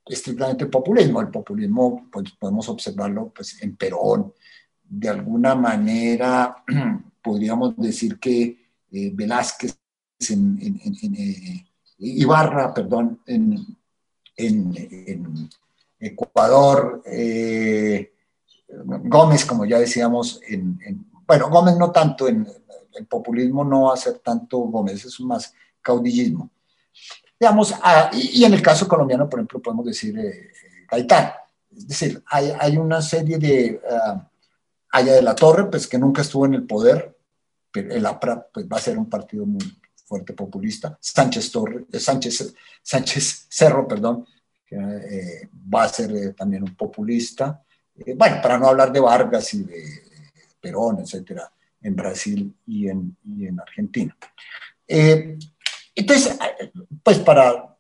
[0.04, 1.22] estrictamente populismo.
[1.22, 4.34] El populismo, pues podemos observarlo pues, en Perón.
[4.84, 6.62] De alguna manera,
[7.22, 9.74] podríamos decir que eh, Velázquez,
[10.28, 11.64] en, eh,
[11.96, 13.78] Ibarra, perdón, en,
[15.98, 18.12] Ecuador, eh,
[18.68, 20.78] Gómez, como ya decíamos, en,
[21.38, 22.46] bueno, Gómez no tanto, en
[22.94, 26.50] el populismo no va a ser tanto Gómez, es más caudillismo.
[27.38, 30.50] Digamos, ah, y, en el caso colombiano, por ejemplo, podemos decir eh,
[30.90, 31.32] Gaitán.
[31.76, 33.80] Es decir, hay, hay una serie de...
[33.82, 34.32] Uh,
[34.92, 37.16] Aya de la Torre, pues que nunca estuvo en el poder,
[37.72, 39.64] el APRA pues, va a ser un partido muy
[40.04, 40.98] fuerte populista.
[41.00, 44.26] Sánchez, Torre, eh, Sánchez, Sánchez Cerro, perdón,
[44.70, 47.64] eh, va a ser eh, también un populista.
[47.96, 50.02] Eh, bueno, para no hablar de Vargas y de
[50.62, 53.16] Perón, etcétera, en Brasil y en,
[53.60, 54.16] Argentina.
[54.86, 56.38] entonces,
[57.02, 57.76] pues para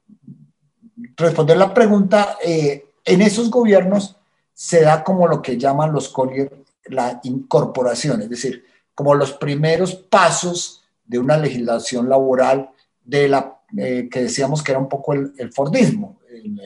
[1.16, 4.16] responder la pregunta, en esos gobiernos
[4.52, 8.64] se da como lo que llaman los Collier la incorporación, es decir,
[8.94, 12.70] como los primeros pasos de una legislación laboral
[13.04, 16.60] de la que decíamos que era un poco el, el Fordismo, el,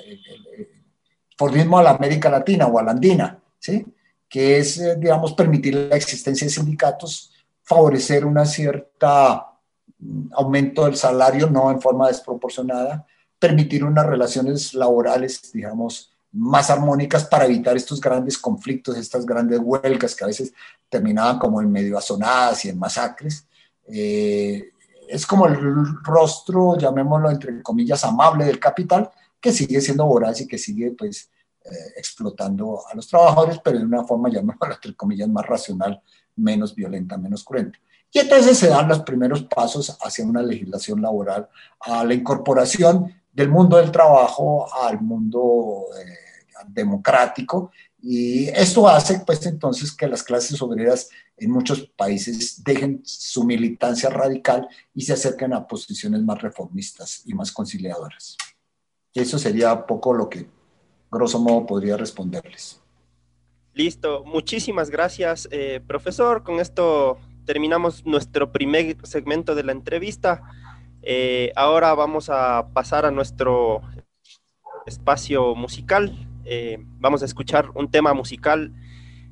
[1.36, 3.84] Fordismo a la América Latina o a la andina, ¿sí?
[4.28, 9.52] Que es, eh, digamos, permitir la existencia de sindicatos, favorecer una cierta
[9.98, 13.06] mm, aumento del salario, no en forma desproporcionada,
[13.38, 20.14] permitir unas relaciones laborales, digamos, más armónicas para evitar estos grandes conflictos, estas grandes huelgas
[20.14, 20.52] que a veces
[20.88, 23.46] terminaban como en medio azonadas y en masacres.
[23.86, 24.70] Eh,
[25.08, 25.56] es como el
[26.02, 29.10] rostro, llamémoslo entre comillas, amable del capital,
[29.40, 31.30] que sigue siendo voraz y que sigue pues
[31.70, 36.00] eh, explotando a los trabajadores, pero de una forma, llamémosla entre comillas, más racional,
[36.36, 37.78] menos violenta, menos cruenta.
[38.12, 41.48] Y entonces se dan los primeros pasos hacia una legislación laboral,
[41.80, 47.70] a la incorporación del mundo del trabajo al mundo eh, democrático.
[48.00, 54.08] Y esto hace, pues, entonces que las clases obreras en muchos países dejen su militancia
[54.08, 58.36] radical y se acerquen a posiciones más reformistas y más conciliadoras.
[59.12, 60.46] Eso sería poco lo que,
[61.10, 62.82] grosso modo, podría responderles.
[63.76, 66.42] Listo, muchísimas gracias, eh, profesor.
[66.42, 70.42] Con esto terminamos nuestro primer segmento de la entrevista.
[71.02, 73.82] Eh, ahora vamos a pasar a nuestro
[74.86, 76.26] espacio musical.
[76.46, 78.72] Eh, vamos a escuchar un tema musical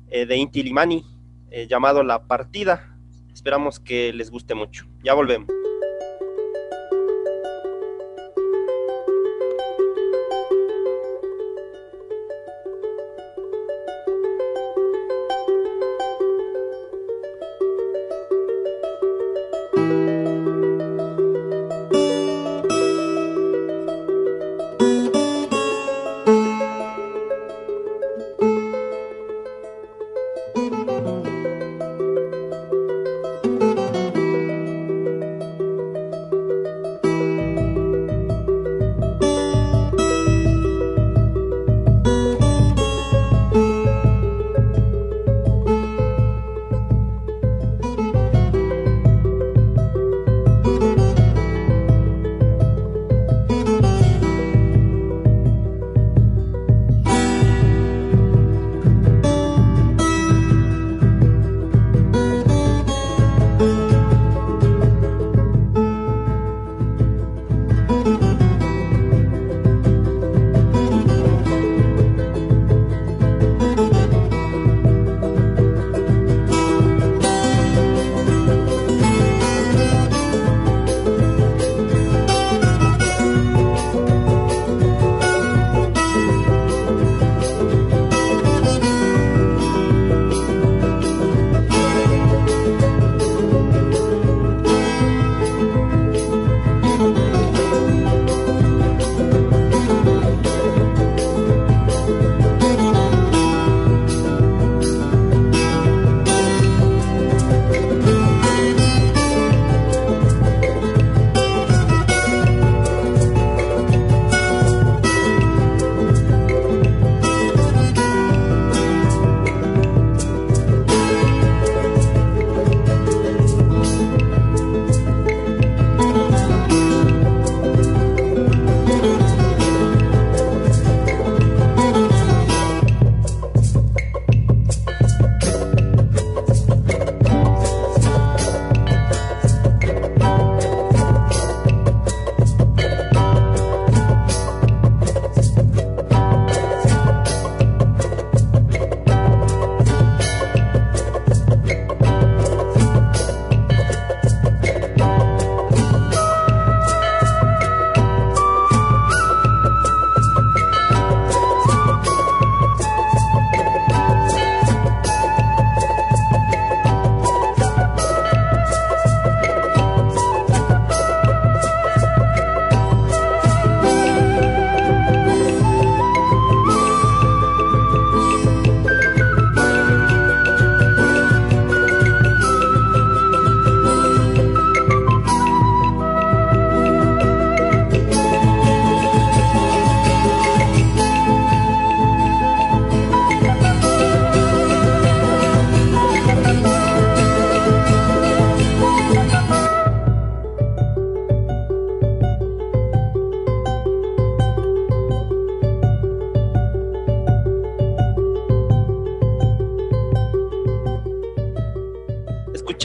[0.07, 1.03] de Inti Limani
[1.67, 2.95] llamado La Partida.
[3.33, 4.85] Esperamos que les guste mucho.
[5.03, 5.54] Ya volvemos.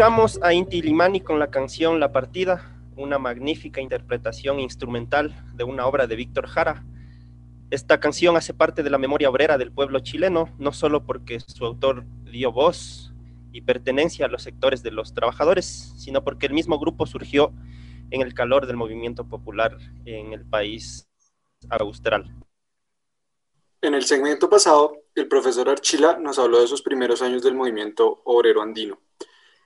[0.01, 5.85] Escuchamos a Inti Limani con la canción La Partida, una magnífica interpretación instrumental de una
[5.87, 6.87] obra de Víctor Jara.
[7.71, 11.67] Esta canción hace parte de la memoria obrera del pueblo chileno, no solo porque su
[11.67, 13.13] autor dio voz
[13.53, 17.53] y pertenencia a los sectores de los trabajadores, sino porque el mismo grupo surgió
[18.11, 21.11] en el calor del movimiento popular en el país
[21.69, 22.35] austral.
[23.83, 28.23] En el segmento pasado, el profesor Archila nos habló de sus primeros años del movimiento
[28.25, 28.99] obrero andino.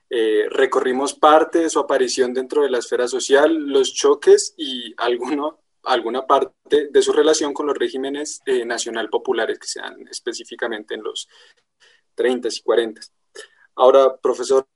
[0.09, 5.61] Eh, recorrimos parte de su aparición dentro de la esfera social, los choques y alguno,
[5.83, 10.93] alguna parte de su relación con los regímenes eh, nacional populares que se dan específicamente
[10.93, 11.27] en los
[12.13, 13.01] 30 y 40.
[13.75, 14.67] Ahora, profesor,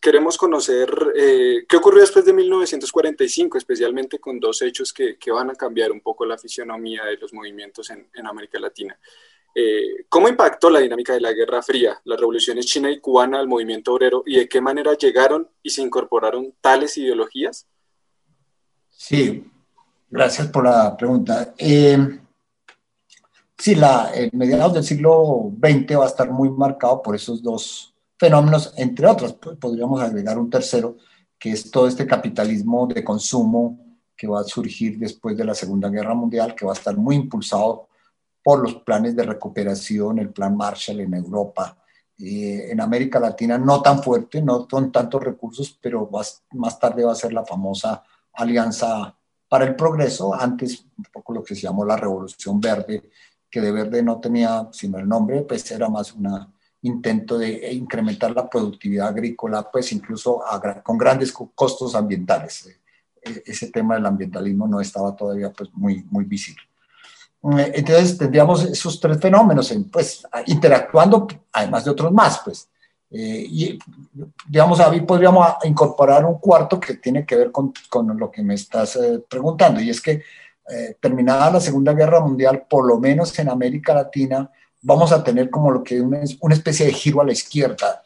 [0.00, 5.50] queremos conocer eh, qué ocurrió después de 1945, especialmente con dos hechos que, que, van
[5.50, 8.98] a cambiar un poco la fisionomía de los movimientos en, en América Latina.
[9.54, 13.46] Eh, ¿Cómo impactó la dinámica de la Guerra Fría, las revoluciones china y cubana al
[13.46, 17.66] movimiento obrero y de qué manera llegaron y se incorporaron tales ideologías?
[18.90, 19.44] Sí,
[20.10, 21.54] gracias por la pregunta.
[21.56, 22.18] Eh,
[23.56, 27.94] sí, la, el mediados del siglo XX va a estar muy marcado por esos dos
[28.18, 30.96] fenómenos, entre otros, pues, podríamos agregar un tercero,
[31.38, 33.78] que es todo este capitalismo de consumo
[34.16, 37.16] que va a surgir después de la Segunda Guerra Mundial, que va a estar muy
[37.16, 37.88] impulsado
[38.44, 41.78] por los planes de recuperación, el plan Marshall en Europa,
[42.18, 47.04] eh, en América Latina no tan fuerte, no con tantos recursos, pero más, más tarde
[47.04, 49.16] va a ser la famosa Alianza
[49.48, 53.10] para el Progreso, antes un poco lo que se llamó la Revolución Verde,
[53.50, 56.28] que de verde no tenía sino el nombre, pues era más un
[56.82, 60.42] intento de incrementar la productividad agrícola, pues incluso
[60.82, 62.66] con grandes costos ambientales.
[63.22, 66.62] E, ese tema del ambientalismo no estaba todavía pues muy, muy visible.
[67.52, 72.68] Eh, entonces tendríamos esos tres fenómenos, pues, interactuando, además de otros más, pues.
[73.10, 73.78] Eh, y,
[74.48, 78.54] digamos, ahí podríamos incorporar un cuarto que tiene que ver con, con lo que me
[78.54, 80.22] estás eh, preguntando, y es que
[80.98, 85.70] terminada la Segunda Guerra Mundial, por lo menos en América Latina, vamos a tener como
[85.70, 88.02] lo que una, una especie de giro a la izquierda.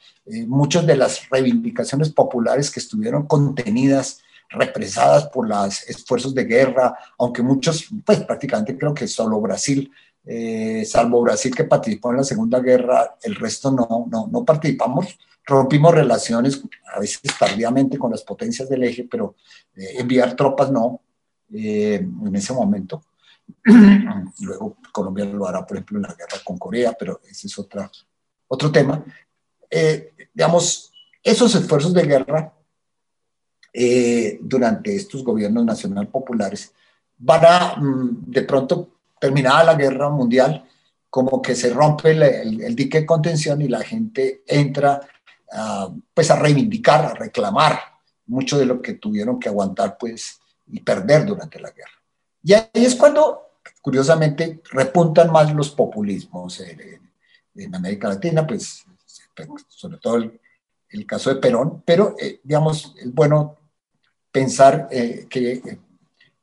[0.49, 7.43] muchas de las reivindicaciones populares que estuvieron contenidas represadas por los esfuerzos de guerra, aunque
[7.43, 9.91] muchos, pues prácticamente creo que solo Brasil,
[10.25, 15.19] eh, salvo Brasil que participó en la Segunda Guerra, el resto no, no, no participamos,
[15.45, 16.63] rompimos relaciones
[16.95, 19.37] a veces tardíamente con las potencias del eje, pero
[19.77, 21.01] eh, enviar tropas no,
[21.53, 23.03] eh, en ese momento.
[24.41, 27.91] Luego Colombia lo hará, por ejemplo, en la guerra con Corea, pero ese es otra,
[28.49, 29.03] otro tema.
[30.35, 30.93] digamos,
[31.23, 32.58] esos esfuerzos de guerra
[33.73, 36.73] eh, durante estos gobiernos nacional populares,
[37.19, 38.89] van a, mm, de pronto,
[39.21, 40.65] terminada la guerra mundial,
[41.11, 45.01] como que se rompe el, dique de contención y la gente entra
[45.51, 47.81] a, pues a reivindicar, a reclamar
[48.27, 51.91] mucho de lo que tuvieron que aguantar pues, y perder durante la guerra.
[52.43, 58.85] Y ahí es cuando, curiosamente, repuntan más los populismos en América Latina, pues
[59.69, 60.41] sobre todo el,
[60.91, 63.58] el caso de Perón, pero eh, digamos, es bueno
[64.31, 65.79] pensar eh, que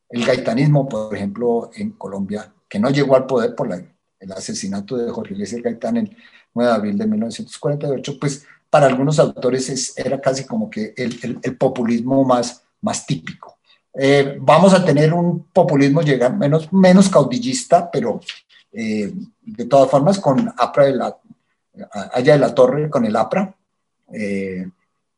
[0.10, 5.12] el gaitanismo, por ejemplo, en Colombia, que no llegó al poder por el asesinato de
[5.12, 6.16] Jorge Iglesias Gaitán el
[6.54, 11.58] 9 de abril de 1948, pues para algunos autores era casi como que el, el,
[11.58, 13.58] populismo más, más típico.
[13.94, 18.20] Eh, vamos a tener un populismo llegar menos, menos caudillista, pero
[18.72, 21.18] eh, de todas formas con APRA de la,
[22.14, 23.56] allá de la torre, con el APRA,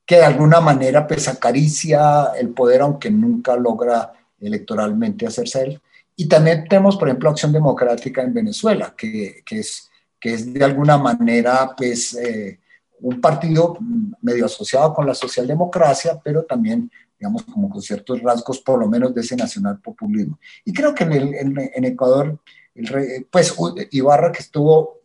[0.07, 5.81] que de alguna manera pues acaricia el poder, aunque nunca logra electoralmente hacerse él.
[6.15, 10.63] Y también tenemos, por ejemplo, Acción Democrática en Venezuela, que, que es, que es de
[10.63, 12.57] alguna manera pues eh,
[13.01, 13.77] un partido
[14.21, 16.89] medio asociado con la socialdemocracia, pero también,
[17.19, 20.39] digamos, como con ciertos rasgos, por lo menos de ese nacional populismo.
[20.63, 22.39] Y creo que en, Ecuador,
[22.73, 23.53] el, pues
[23.91, 25.01] Ibarra que estuvo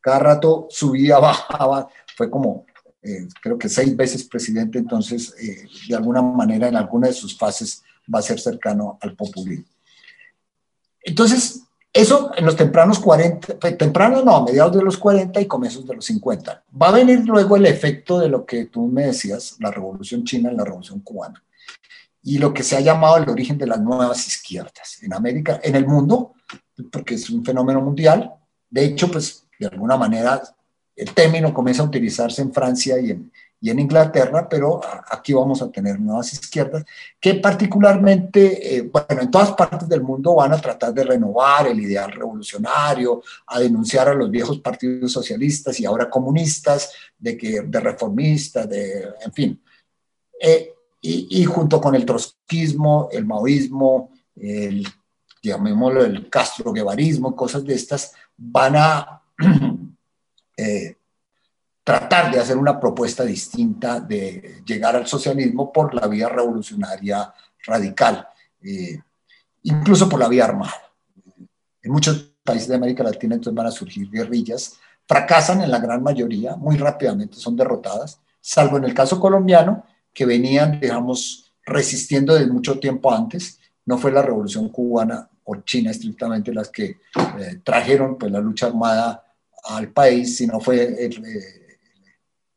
[0.00, 2.66] cada rato subía, bajaba, fue como
[3.04, 7.36] eh, creo que seis veces presidente, entonces eh, de alguna manera en alguna de sus
[7.36, 7.82] fases
[8.12, 9.66] va a ser cercano al populismo.
[11.02, 15.86] Entonces, eso en los tempranos 40, tempranos no, a mediados de los 40 y comienzos
[15.86, 16.64] de los 50.
[16.80, 20.50] Va a venir luego el efecto de lo que tú me decías, la revolución china
[20.50, 21.44] y la revolución cubana.
[22.22, 25.76] Y lo que se ha llamado el origen de las nuevas izquierdas en América, en
[25.76, 26.32] el mundo,
[26.90, 28.32] porque es un fenómeno mundial.
[28.70, 30.42] De hecho, pues de alguna manera
[30.96, 34.80] el término comienza a utilizarse en Francia y en, y en Inglaterra, pero
[35.10, 36.84] aquí vamos a tener nuevas izquierdas
[37.18, 41.80] que particularmente, eh, bueno, en todas partes del mundo van a tratar de renovar el
[41.80, 47.80] ideal revolucionario, a denunciar a los viejos partidos socialistas y ahora comunistas, de, que, de
[47.80, 49.62] reformistas, de, en fin.
[50.38, 54.86] Eh, y, y, junto con el trotskismo, el maoísmo, el,
[55.42, 59.22] llamémoslo el castro-guevarismo, cosas de estas, van a...
[60.56, 60.96] Eh,
[61.84, 67.32] tratar de hacer una propuesta distinta de llegar al socialismo por la vía revolucionaria
[67.66, 68.26] radical,
[68.62, 68.98] eh,
[69.64, 70.74] incluso por la vía armada.
[71.82, 76.02] En muchos países de América Latina entonces van a surgir guerrillas, fracasan en la gran
[76.02, 79.84] mayoría, muy rápidamente son derrotadas, salvo en el caso colombiano,
[80.14, 83.58] que venían, digamos, resistiendo desde mucho tiempo antes.
[83.84, 86.84] No fue la revolución cubana o China estrictamente las que
[87.38, 89.24] eh, trajeron pues, la lucha armada
[89.64, 91.78] al país, sino fue el, eh,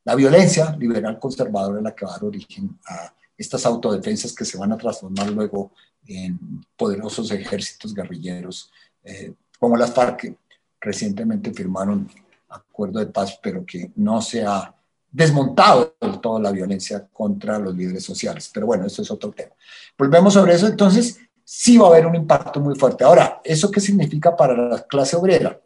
[0.04, 4.58] la violencia liberal conservadora la que va a dar origen a estas autodefensas que se
[4.58, 5.72] van a transformar luego
[6.08, 6.40] en
[6.76, 8.72] poderosos ejércitos guerrilleros,
[9.04, 10.38] eh, como las FARC, que
[10.80, 12.10] recientemente firmaron
[12.50, 14.74] acuerdo de paz, pero que no se ha
[15.12, 18.50] desmontado del todo la violencia contra los líderes sociales.
[18.54, 19.52] Pero bueno, eso es otro tema.
[19.98, 23.04] Volvemos sobre eso, entonces sí va a haber un impacto muy fuerte.
[23.04, 25.60] Ahora, ¿eso qué significa para la clase obrera?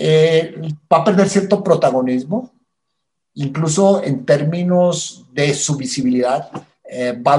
[0.00, 0.54] Eh,
[0.92, 2.52] va a perder cierto protagonismo,
[3.34, 6.48] incluso en términos de su visibilidad,
[6.84, 7.38] eh, va a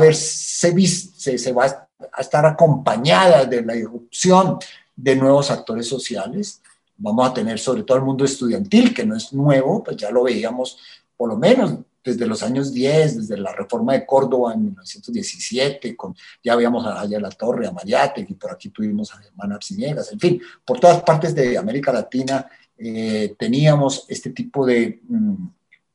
[1.54, 4.58] va a estar acompañada de la irrupción
[4.94, 6.62] de nuevos actores sociales.
[6.98, 10.24] Vamos a tener sobre todo el mundo estudiantil, que no es nuevo, pues ya lo
[10.24, 10.78] veíamos
[11.16, 16.16] por lo menos desde los años 10, desde la reforma de Córdoba en 1917, con,
[16.44, 20.12] ya veíamos a Aya La Torre, a Mariate, y por aquí tuvimos a Germán Arciniegas,
[20.12, 22.48] en fin, por todas partes de América Latina
[22.78, 25.48] eh, teníamos este tipo de, mm,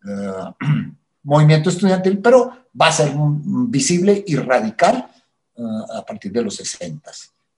[0.07, 0.93] eh,
[1.23, 5.11] movimiento estudiantil, pero va a ser visible y radical
[5.57, 5.63] eh,
[5.95, 7.11] a partir de los 60.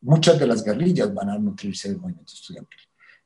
[0.02, 2.78] Muchas de las guerrillas van a nutrirse del movimiento estudiantil.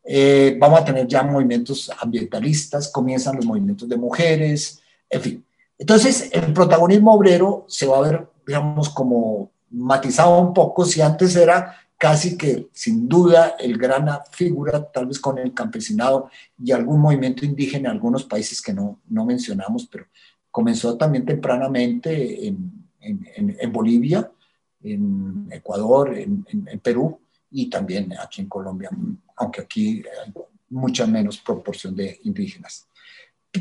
[0.05, 4.81] Eh, vamos a tener ya movimientos ambientalistas, comienzan los movimientos de mujeres,
[5.11, 5.45] en fin.
[5.79, 11.37] Entonces, el protagonismo obrero se va a ver, digamos, como matizado un poco, si antes
[11.37, 17.01] era casi que sin duda el gran figura, tal vez con el campesinado y algún
[17.01, 20.07] movimiento indígena en algunos países que no, no mencionamos, pero
[20.51, 24.31] comenzó también tempranamente en, en, en Bolivia,
[24.83, 26.45] en Ecuador, en,
[26.83, 28.91] Perú y también aquí en Colombia,
[29.37, 30.33] aunque aquí hay
[30.71, 32.87] mucha menos proporción de indígenas.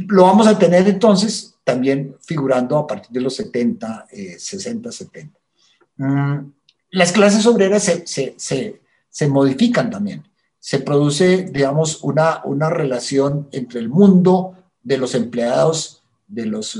[0.08, 5.40] Lo vamos a tener entonces también figurando a partir de los 70, 60, 70
[6.92, 10.24] las clases obreras se, modifican también.
[10.60, 16.80] Se produce, digamos, una, una relación entre el mundo de los empleados, de los eh,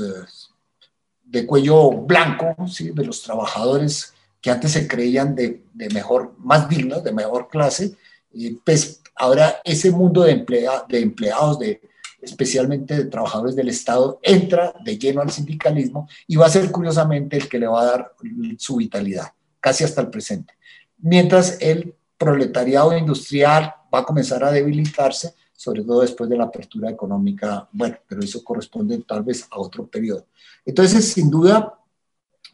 [1.24, 2.90] de cuello blanco, ¿sí?
[2.90, 7.94] de los trabajadores que antes se creían de, mejor, más dignos, de mejor clase,
[8.32, 11.80] y pues ahora ese mundo de, emplea, de empleados, de,
[12.22, 17.36] especialmente de trabajadores del Estado, entra de lleno al sindicalismo y va a ser curiosamente
[17.36, 18.12] el que le va a dar
[18.58, 20.54] su vitalidad casi hasta el presente.
[20.98, 26.90] Mientras el proletariado industrial va a comenzar a debilitarse, sobre todo después de la apertura
[26.90, 30.26] económica, bueno, pero eso corresponde tal vez a otro periodo.
[30.64, 31.78] Entonces, sin duda,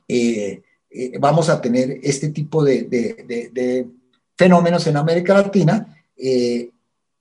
[0.09, 3.89] eh, eh, vamos a tener este tipo de,
[4.37, 5.97] fenómenos en América Latina.
[6.17, 6.71] Eh,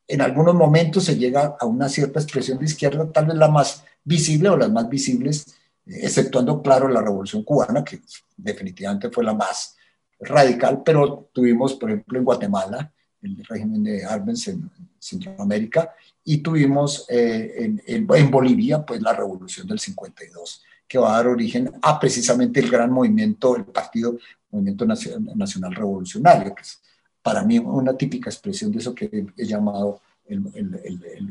[0.07, 3.83] en algunos momentos se llega a una cierta expresión de izquierda, tal vez la más
[4.03, 7.99] visible o las más visibles, exceptuando, claro, la Revolución Cubana, que
[8.37, 9.75] definitivamente fue la más
[10.19, 12.91] radical, pero tuvimos, por ejemplo, en Guatemala,
[13.21, 15.93] el régimen de Arbenz en Centroamérica,
[16.23, 21.27] y tuvimos eh, en, en, Bolivia, pues la revolución del 52, que va a dar
[21.27, 24.17] origen a precisamente el gran movimiento, el partido
[24.51, 26.81] Movimiento Nacional, Revolucionario, que es
[27.25, 30.41] para mí una típica expresión de eso que he llamado el,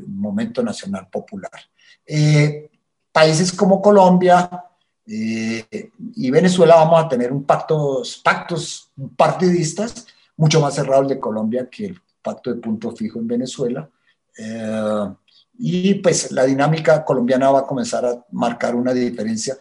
[0.08, 1.60] momento nacional popular.
[2.04, 2.68] Eh,
[3.12, 4.64] países como Colombia,
[5.06, 11.68] eh, y Venezuela vamos a tener un pactos, pactos partidistas mucho más cerrados de Colombia
[11.70, 13.88] que el pacto de punto fijo en Venezuela.
[14.36, 15.14] Eh,
[15.60, 19.56] y pues la dinámica colombiana va a comenzar a marcar una diferencia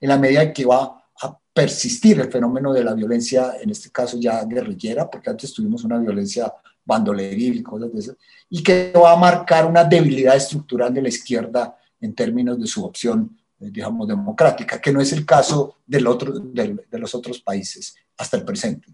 [0.00, 0.97] en la medida que va
[1.58, 5.98] persistir el fenómeno de la violencia, en este caso ya guerrillera, porque antes tuvimos una
[5.98, 6.52] violencia
[6.84, 8.16] bandoleril y cosas de esas,
[8.48, 12.84] y que va a marcar una debilidad estructural de la izquierda en términos de su
[12.84, 17.96] opción eh, digamos, democrática, que no es el caso del otro, de los otros países
[18.16, 18.86] hasta el presente.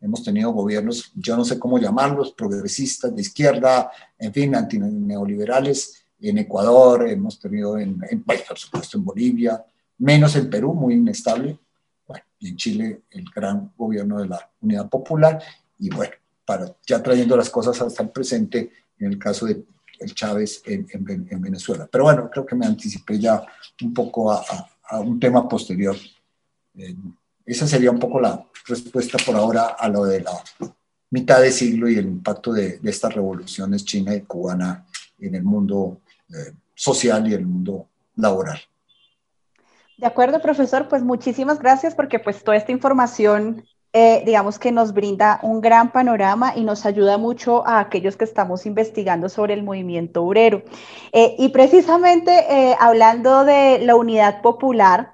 [0.00, 6.38] Hemos tenido gobiernos, yo no sé cómo llamarlos, progresistas, de izquierda, en fin, antineoliberales, en
[6.38, 9.64] Ecuador, hemos tenido en, en por supuesto en Bolivia,
[9.98, 11.58] menos en Perú, muy inestable,
[12.40, 15.40] y en Chile el gran gobierno de la Unidad Popular,
[15.78, 16.12] y bueno,
[16.44, 19.64] para ya trayendo las cosas hasta el presente, en el caso de
[20.00, 21.86] el Chávez en, en, Venezuela.
[21.90, 23.42] Pero bueno, creo que me anticipé ya
[23.82, 24.42] un poco a,
[24.88, 25.94] a, un tema posterior.
[26.74, 26.96] Eh,
[27.44, 30.32] esa sería un poco la respuesta por ahora a lo de la
[31.10, 34.86] mitad de siglo y el impacto de, de estas revoluciones china y cubana
[35.18, 38.58] en el mundo eh, social y el mundo laboral.
[40.00, 44.94] De acuerdo, profesor, pues muchísimas gracias porque pues toda esta información eh, digamos que nos
[44.94, 49.62] brinda un gran panorama y nos ayuda mucho a aquellos que estamos investigando sobre el
[49.62, 50.62] movimiento obrero.
[51.12, 55.12] Eh, y precisamente eh, hablando de la unidad popular,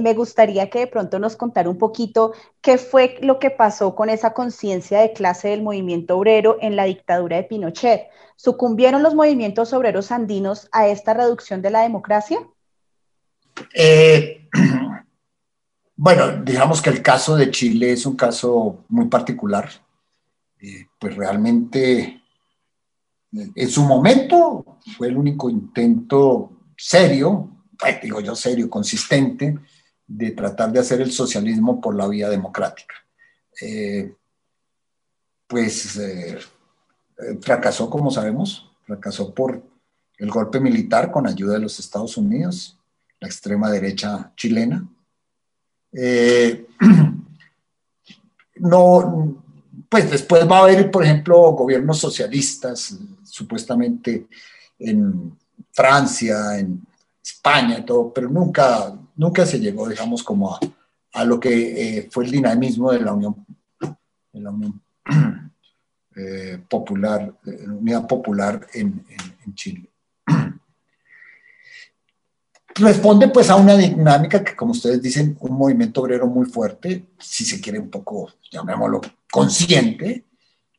[0.00, 4.08] me gustaría que de pronto nos contara un poquito qué fue lo que pasó con
[4.08, 8.08] esa conciencia de clase del movimiento obrero en la dictadura de Pinochet.
[8.34, 12.40] ¿Sucumbieron los movimientos obreros andinos a esta reducción de la democracia?
[15.98, 19.70] Bueno, digamos que el caso de Chile es un caso muy particular.
[20.60, 22.22] Eh, pues realmente,
[23.32, 27.50] eh, en su momento, fue el único intento serio,
[28.02, 29.58] digo yo serio, consistente,
[30.06, 32.94] de tratar de hacer el socialismo por la vía democrática.
[33.60, 34.14] Eh,
[35.46, 35.98] pues
[37.40, 39.62] fracasó, como sabemos, fracasó por
[40.18, 42.75] el golpe militar con ayuda de los Estados Unidos,
[43.20, 44.86] la extrema derecha chilena,
[45.92, 46.66] eh,
[48.56, 49.42] no,
[49.88, 54.26] pues después va a haber, por ejemplo, gobiernos socialistas, supuestamente
[54.78, 55.36] en
[55.72, 56.82] Francia, en
[57.22, 60.60] España, todo, pero nunca, nunca se llegó, digamos, como a,
[61.12, 63.46] a lo que eh, fue el dinamismo de la Unión,
[64.32, 64.82] de la Unión
[66.16, 69.04] eh, Popular, Unidad Popular en
[69.54, 69.90] Chile
[72.76, 77.44] responde pues a una dinámica que, como ustedes dicen, un movimiento obrero muy fuerte, si
[77.44, 79.00] se quiere un poco, llamémoslo,
[79.30, 80.24] consciente.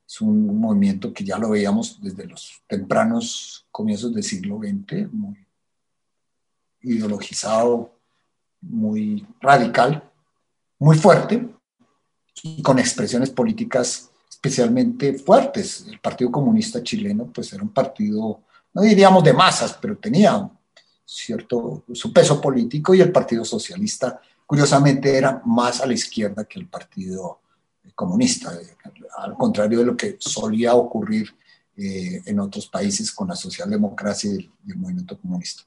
[0.07, 5.45] Es un movimiento que ya lo veíamos desde los tempranos comienzos del siglo XX, muy
[6.81, 7.91] ideologizado,
[8.61, 10.03] muy radical,
[10.79, 11.49] muy fuerte
[12.43, 15.85] y con expresiones políticas especialmente fuertes.
[15.87, 18.41] El Partido Comunista chileno pues era un partido,
[18.73, 20.49] no diríamos de masas, pero tenía
[21.07, 26.59] cierto su peso político y el Partido Socialista, curiosamente, era más a la izquierda que
[26.59, 27.39] el Partido
[27.95, 28.51] Comunista,
[29.17, 31.33] al contrario de lo que solía ocurrir
[31.77, 35.63] eh, en otros países con la socialdemocracia y el, movimiento comunista.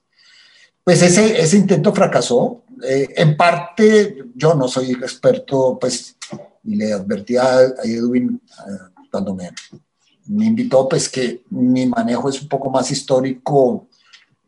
[0.83, 2.63] Pues ese, ese intento fracasó.
[2.83, 6.15] Eh, en parte, yo no soy experto, pues,
[6.63, 9.49] y le advertí a, Edwin eh, cuando me,
[10.27, 13.87] me invitó, pues que mi manejo es un poco más histórico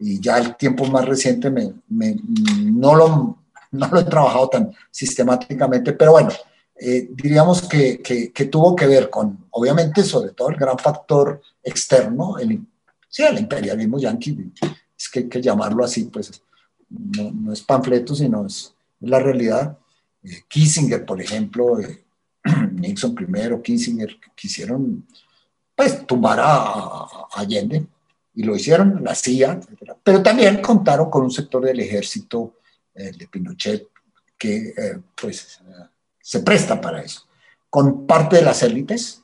[0.05, 3.37] y ya el tiempo más reciente me, no, lo,
[3.71, 6.29] no lo he trabajado tan sistemáticamente, pero bueno,
[6.75, 12.37] eh, diríamos que, que, tuvo que ver con, obviamente, sobre todo el gran factor externo,
[12.37, 12.59] el,
[13.07, 14.51] sí, el imperialismo yanqui,
[14.97, 16.41] es que hay que llamarlo así, pues
[16.89, 19.77] no, no es panfleto, sino es, la realidad.
[20.21, 22.03] Eh, Kissinger, por ejemplo, eh,
[22.73, 25.07] Nixon primero, Kissinger, quisieron
[25.75, 27.87] pues tumbar a Allende,
[28.35, 29.59] y lo hicieron, la CIA,
[30.03, 32.59] Pero también contaron con un sector del ejército
[32.95, 33.87] eh, de Pinochet
[34.37, 35.59] que eh, pues
[36.21, 37.27] se presta para eso.
[37.69, 39.21] Con parte de las élites,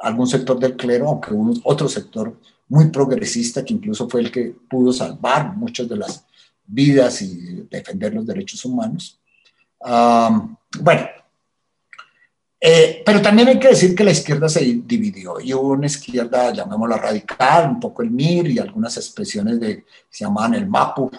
[0.00, 4.54] algún sector del clero, aunque un, otro sector muy progresista que incluso fue el que
[4.68, 6.26] pudo salvar muchas de las
[6.66, 9.20] vidas y defender los derechos humanos.
[9.80, 11.06] bueno,
[12.66, 16.50] eh, pero también hay que decir que la izquierda se dividió y hubo una izquierda,
[16.50, 21.10] llamémosla radical, un poco el MIR y algunas expresiones de, se llamaban el MAPU,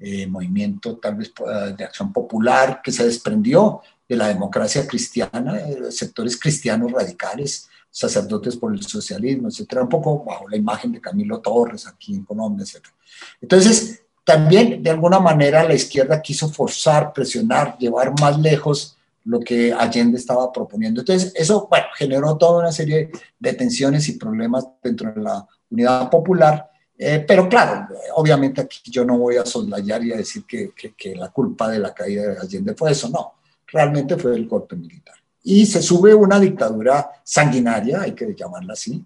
[0.00, 5.60] eh, movimiento tal vez eh, de acción popular, que se desprendió de la democracia cristiana,
[5.90, 11.38] sectores cristianos radicales, sacerdotes por el socialismo, etcétera, un poco bajo la imagen de Camilo
[11.38, 12.96] Torres aquí en Colombia, etcétera.
[13.40, 18.96] Entonces, también de alguna manera la izquierda quiso forzar, presionar, llevar más lejos
[19.30, 21.02] lo que Allende estaba proponiendo.
[21.02, 26.10] Entonces, eso, bueno, generó toda una serie de tensiones y problemas dentro de la unidad
[26.10, 26.68] popular,
[26.98, 31.14] eh, pero claro, obviamente aquí yo no voy a soslayar y a decir que, que,
[31.14, 33.34] la culpa de la caída de Allende fue eso, no,
[33.68, 35.14] realmente fue el golpe militar.
[35.44, 39.02] Y se sube una dictadura sanguinaria, hay que llamarla así,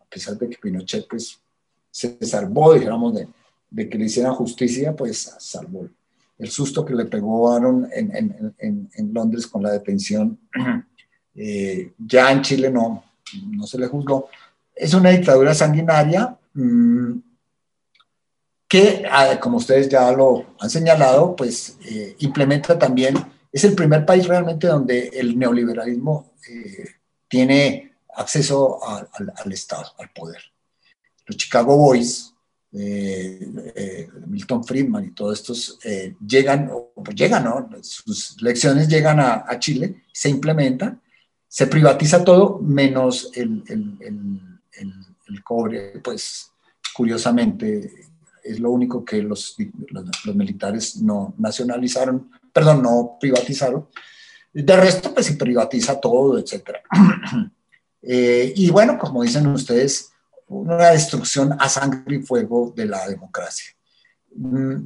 [0.00, 1.38] a pesar de que Pinochet pues
[1.88, 3.28] se salvó, digamos, de,
[3.70, 5.88] de que le hicieran justicia, pues salvó
[6.38, 8.14] el susto que le pegó Aaron en,
[8.58, 10.38] en, en, Londres con la detención,
[11.34, 13.04] eh, ya en Chile no,
[13.50, 14.28] no se le juzgó.
[14.74, 17.18] Es una dictadura sanguinaria, mm,
[18.68, 23.16] que, ah, como ustedes ya lo han señalado, pues eh, implementa también,
[23.52, 26.84] es el primer país realmente donde el neoliberalismo eh,
[27.28, 30.40] tiene acceso al Estado, al poder.
[31.26, 32.34] Los Chicago Boys,
[32.78, 35.78] eh, Milton Friedman y todos estos
[36.26, 37.68] llegan, pues llegan, ¿no?
[37.82, 41.00] Sus lecciones llegan a, Chile, se implementan,
[41.48, 43.98] se privatiza todo menos el, el,
[45.28, 46.50] el, cobre, pues
[46.94, 48.06] curiosamente
[48.42, 49.56] es lo único que los,
[49.90, 53.88] los, militares no nacionalizaron, perdón, no privatizaron.
[54.52, 56.70] De resto, pues se privatiza todo, etc.
[58.08, 60.12] Eh, y bueno, como dicen ustedes,
[60.48, 63.72] una destrucción a sangre y fuego de la democracia.
[64.34, 64.76] Mm,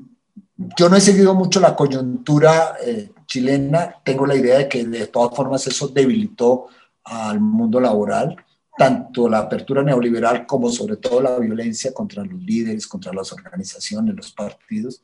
[0.76, 5.06] yo no he seguido mucho la coyuntura eh, chilena, tengo la idea de que de
[5.06, 6.66] todas formas eso debilitó
[7.04, 8.36] al mundo laboral
[8.76, 14.14] tanto la apertura neoliberal como sobre todo la violencia contra los líderes, contra las organizaciones,
[14.14, 15.02] los partidos.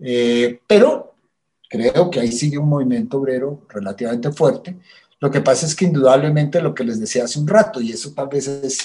[0.00, 1.14] Eh, pero
[1.68, 4.76] creo que ahí sigue un movimiento obrero relativamente fuerte.
[5.20, 8.12] Lo que pasa es que indudablemente lo que les decía hace un rato, y eso
[8.12, 8.78] tal vez es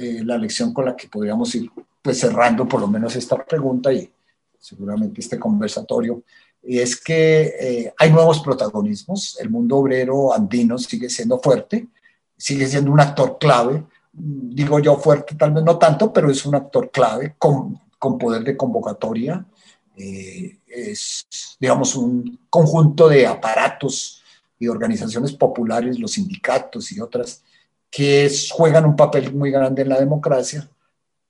[0.00, 1.70] eh, la lección con la que podríamos ir
[2.00, 4.10] pues cerrando por lo menos esta pregunta y
[4.58, 6.22] seguramente este conversatorio,
[6.62, 11.88] es que eh, hay nuevos protagonismos, el mundo obrero andino sigue siendo fuerte,
[12.34, 16.54] sigue siendo un actor clave, digo yo fuerte, tal vez no tanto, pero es un
[16.54, 19.44] actor clave con, con poder de convocatoria.
[19.96, 21.26] Eh, es,
[21.60, 24.22] digamos, un conjunto de aparatos
[24.58, 27.42] y organizaciones populares, los sindicatos y otras,
[27.90, 30.68] que juegan un papel muy grande en la democracia,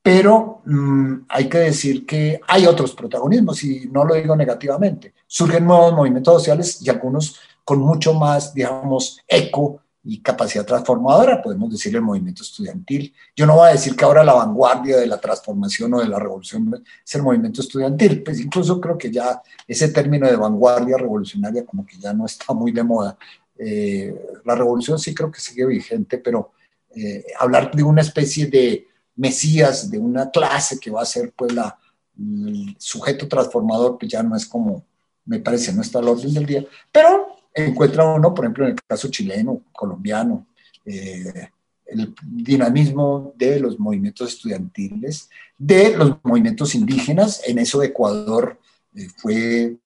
[0.03, 5.15] pero mm, hay que decir que hay otros protagonismos y no lo digo negativamente.
[5.27, 11.71] Surgen nuevos movimientos sociales y algunos con mucho más, digamos, eco y capacidad transformadora, podemos
[11.71, 13.15] decir el movimiento estudiantil.
[13.37, 16.19] Yo no voy a decir que ahora la vanguardia de la transformación o de la
[16.19, 21.67] revolución es el movimiento estudiantil, pues incluso creo que ya ese término de vanguardia revolucionaria
[21.67, 23.19] como que ya no está muy de moda.
[23.63, 26.53] Eh, la revolución sí creo que sigue vigente, pero
[26.95, 28.87] eh, hablar de una especie de
[29.17, 31.79] mesías, de una clase que va a ser pues la,
[32.19, 34.85] el sujeto transformador, pues ya no es como,
[35.27, 38.79] me parece, no está al orden del día, pero encuentra uno, por ejemplo, en el
[38.87, 40.47] caso chileno, colombiano,
[40.85, 41.51] eh,
[41.87, 47.43] el dinamismo de los movimientos estudiantiles, de los movimientos indígenas.
[47.47, 48.59] En eso Ecuador
[48.95, 49.77] eh, fue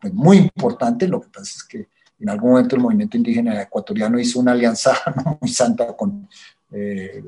[0.00, 1.08] pues, muy importante.
[1.08, 1.88] Lo que pasa es que
[2.24, 4.94] en algún momento el movimiento indígena ecuatoriano hizo una alianza
[5.40, 6.26] muy santa con
[6.72, 7.22] eh,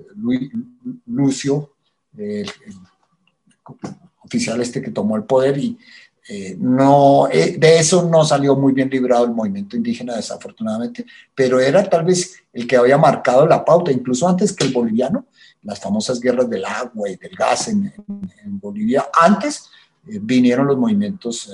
[1.05, 1.75] Lucio,
[2.17, 2.51] el,
[4.25, 5.77] oficial este que tomó el poder y
[6.31, 11.61] eh, no, eh, de eso no salió muy bien librado el movimiento indígena, desafortunadamente, pero
[11.61, 15.27] era tal vez el que había marcado la pauta, incluso antes que el boliviano,
[15.63, 17.93] las famosas guerras del agua y del gas en,
[18.47, 19.09] Bolivia.
[19.21, 19.69] Antes
[20.05, 21.51] vinieron los movimientos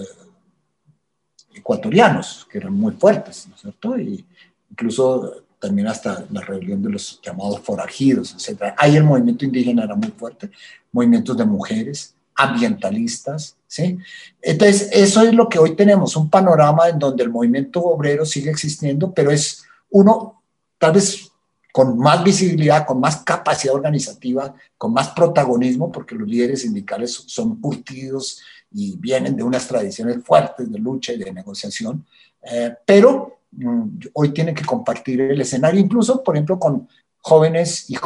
[1.55, 3.99] ecuatorianos, que eran muy fuertes, ¿no es cierto?
[3.99, 4.25] Y
[4.71, 8.75] incluso también hasta la rebelión de los llamados forajidos, etc.
[8.77, 10.51] Ahí el movimiento indígena era muy fuerte,
[10.91, 13.99] movimientos de mujeres, ambientalistas, ¿sí?
[14.41, 18.51] Entonces, eso es lo que hoy tenemos, un panorama en donde el movimiento obrero sigue
[18.51, 20.43] existiendo, pero es uno
[20.79, 21.31] tal vez
[21.73, 27.61] con más visibilidad, con más capacidad organizativa, con más protagonismo, porque los líderes sindicales son
[27.61, 28.43] curtidos
[28.75, 32.05] y vienen de unas tradiciones fuertes de lucha y de negociación,
[32.43, 36.89] eh, pero mm, hoy tienen que compartir el escenario, incluso, por ejemplo, con
[37.25, 37.97] jóvenes y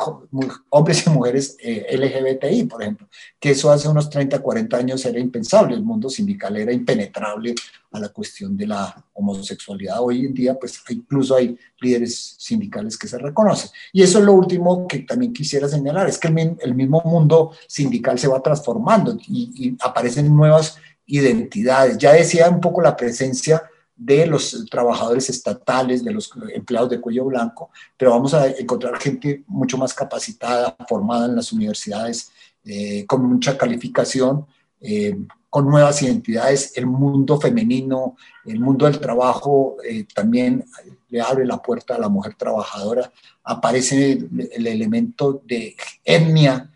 [0.69, 3.09] hombres y mujeres eh, LGBTI, por ejemplo,
[3.41, 7.55] que eso hace unos 30, 40 años era impensable, el mundo sindical era impenetrable
[7.93, 10.01] a la cuestión de la homosexualidad.
[10.03, 13.71] Hoy en día, pues incluso hay líderes sindicales que se reconocen.
[13.91, 18.19] Y eso es lo último que también quisiera señalar, es que el, mismo mundo sindical
[18.19, 21.97] se va transformando y, y aparecen nuevas identidades.
[21.97, 23.63] Ya decía un poco la presencia
[23.97, 29.43] de los trabajadores estatales, de los empleados de cuello blanco, pero vamos a encontrar gente
[29.47, 32.31] mucho más capacitada, formada en las universidades,
[32.65, 34.47] eh, con mucha calificación,
[34.81, 35.17] eh,
[35.49, 36.77] con nuevas identidades.
[36.77, 40.65] El mundo femenino, el mundo del trabajo eh, también
[41.09, 43.11] le abre la puerta a la mujer trabajadora.
[43.45, 45.75] Aparece el, el elemento de
[46.05, 46.71] etnia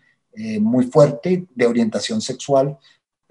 [0.61, 2.79] muy fuerte, de orientación sexual,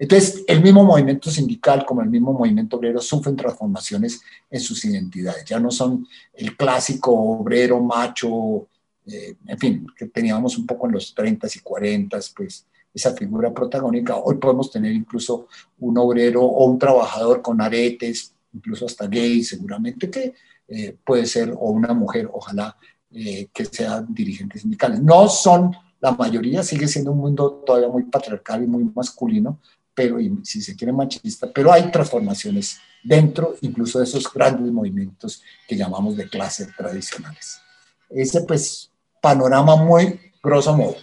[0.01, 5.45] entonces, el mismo movimiento sindical como el mismo movimiento obrero sufren transformaciones en sus identidades.
[5.45, 8.67] Ya no son el clásico obrero macho,
[9.05, 13.53] eh, en fin, que teníamos un poco en los 30 y 40, pues esa figura
[13.53, 14.15] protagónica.
[14.15, 15.45] Hoy podemos tener incluso
[15.77, 20.33] un obrero o un trabajador con aretes, incluso hasta gay, seguramente que
[20.67, 22.75] eh, puede ser, o una mujer, ojalá
[23.11, 24.99] eh, que sean dirigentes sindicales.
[24.99, 29.59] No son la mayoría, sigue siendo un mundo todavía muy patriarcal y muy masculino,
[29.93, 35.75] pero si se quiere machista, pero hay transformaciones dentro incluso de esos grandes movimientos que
[35.75, 37.61] llamamos de clase tradicionales.
[38.09, 40.95] Ese pues panorama muy grosso modo.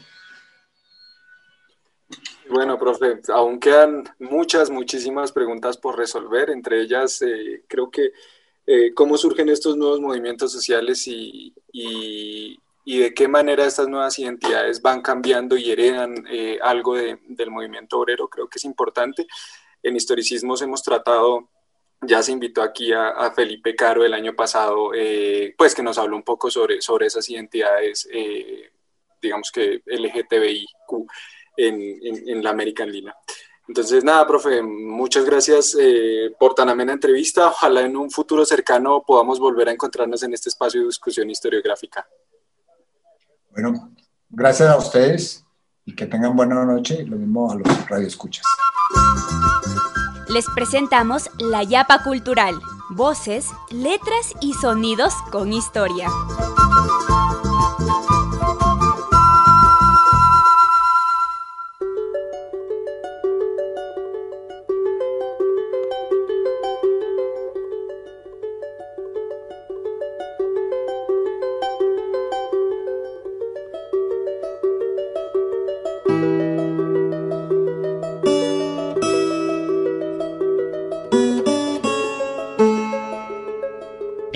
[2.51, 6.49] Bueno, profe, aún quedan muchas, muchísimas preguntas por resolver.
[6.51, 8.12] Entre ellas, eh, creo que
[8.66, 11.55] eh, cómo surgen estos nuevos movimientos sociales y,
[12.97, 18.28] de qué manera estas nuevas identidades van cambiando y heredan eh, algo del movimiento obrero.
[18.28, 19.26] Creo que es importante.
[19.82, 21.51] En historicismos hemos tratado
[22.01, 24.93] ya se invitó aquí a, Felipe Caro el año pasado,
[25.57, 28.09] pues que nos habló un poco sobre, sobre esas identidades,
[29.20, 31.09] digamos que LGTBIQ
[31.59, 33.14] en, la American Lina.
[33.66, 37.49] Entonces, nada, profe, muchas gracias eh, por tan amena entrevista.
[37.49, 42.09] Ojalá en un futuro cercano podamos volver a encontrarnos en este espacio de discusión historiográfica.
[43.61, 43.90] Bueno,
[44.30, 45.44] gracias a ustedes
[45.84, 47.04] y que tengan buena noche.
[47.04, 48.44] Lo mismo a los radioescuchas.
[50.28, 52.54] Les presentamos La Yapa Cultural.
[52.90, 56.06] Voces, letras y sonidos con historia.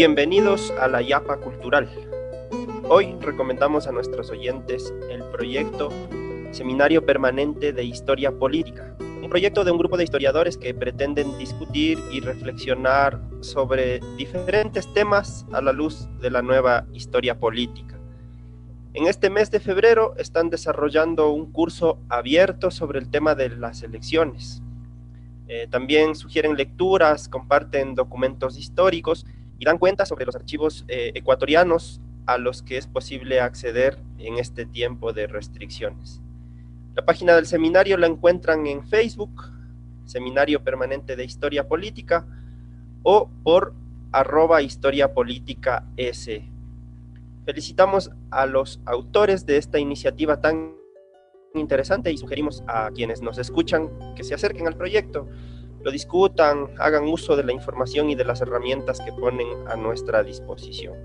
[0.04, 1.88] Bienvenidos a la Yapa Cultural.
[2.88, 5.90] Hoy recomendamos a nuestros oyentes el proyecto
[6.50, 12.00] Seminario Permanente de Historia Política, un proyecto de un grupo de historiadores que pretenden discutir
[12.10, 17.96] y reflexionar sobre diferentes temas a la luz de la nueva historia política.
[18.94, 23.84] En este mes de febrero están desarrollando un curso abierto sobre el tema de las
[23.84, 24.64] elecciones.
[25.46, 29.26] Eh, también sugieren lecturas, comparten documentos históricos
[29.62, 34.36] y dan cuenta sobre los archivos eh, ecuatorianos a los que es posible acceder en
[34.38, 36.20] este tiempo de restricciones.
[36.96, 39.52] La página del seminario la encuentran en Facebook,
[40.04, 42.26] Seminario Permanente de Historia Política,
[43.04, 43.72] o por
[44.10, 45.12] arroba Historia.
[47.44, 50.74] Felicitamos a los autores de esta iniciativa tan
[51.54, 55.28] interesante y sugerimos a quienes nos escuchan que se acerquen al proyecto
[55.82, 60.22] lo discutan, hagan uso de la información y de las herramientas que ponen a nuestra
[60.22, 60.96] disposición.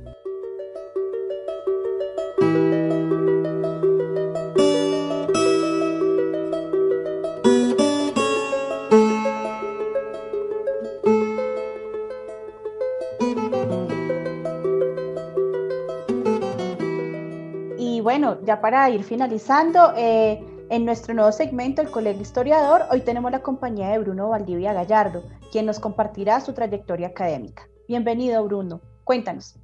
[17.80, 23.01] Y bueno, ya para ir finalizando, eh, en nuestro nuevo segmento, el Colegio Historiador, hoy
[23.01, 27.68] tenemos la compañía de Bruno Valdivia Gallardo, quien nos compartirá su trayectoria académica.
[27.88, 28.82] Bienvenido, Bruno.
[29.03, 29.55] Cuéntanos.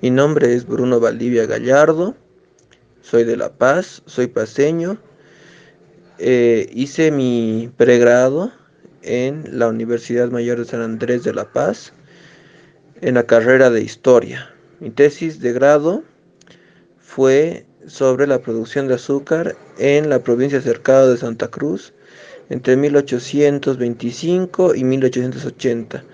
[0.00, 2.14] Mi nombre es Bruno Valdivia Gallardo,
[3.02, 4.98] soy de La Paz, soy paseño.
[6.18, 8.52] Eh, hice mi pregrado
[9.02, 11.92] en la Universidad Mayor de San Andrés de La Paz,
[13.00, 14.54] en la carrera de Historia.
[14.78, 16.04] Mi tesis de grado
[16.98, 21.92] fue sobre la producción de azúcar en la provincia cercada de Santa Cruz
[22.50, 26.04] entre 1825 y 1880.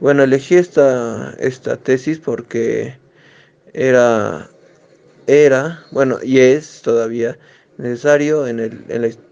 [0.00, 2.98] Bueno, elegí esta, esta tesis porque
[3.72, 4.48] era,
[5.26, 7.38] era, bueno, y es todavía
[7.78, 8.84] necesario en el,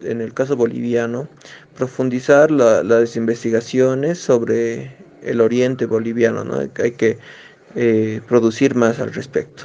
[0.02, 1.28] en, el caso boliviano
[1.76, 6.68] profundizar las investigaciones sobre el oriente boliviano, ¿no?
[6.82, 7.18] Hay que
[7.76, 9.64] eh, producir más al respecto.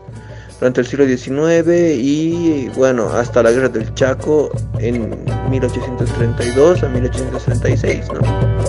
[0.59, 5.17] durante el siglo XIX y bueno, hasta la guerra del Chaco en
[5.49, 8.59] 1832 a 1836, ¿no?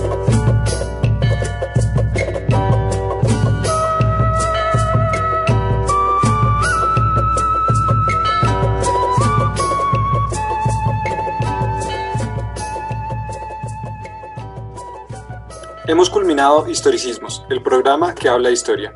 [15.87, 18.93] Hemos culminado Historicismos, el programa que habla de historia.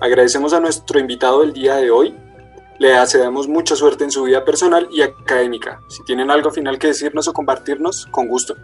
[0.00, 2.14] Agradecemos a nuestro invitado del día de hoy.
[2.78, 5.80] Le deseamos mucha suerte en su vida personal y académica.
[5.88, 8.56] Si tienen algo final que decirnos o compartirnos, con gusto.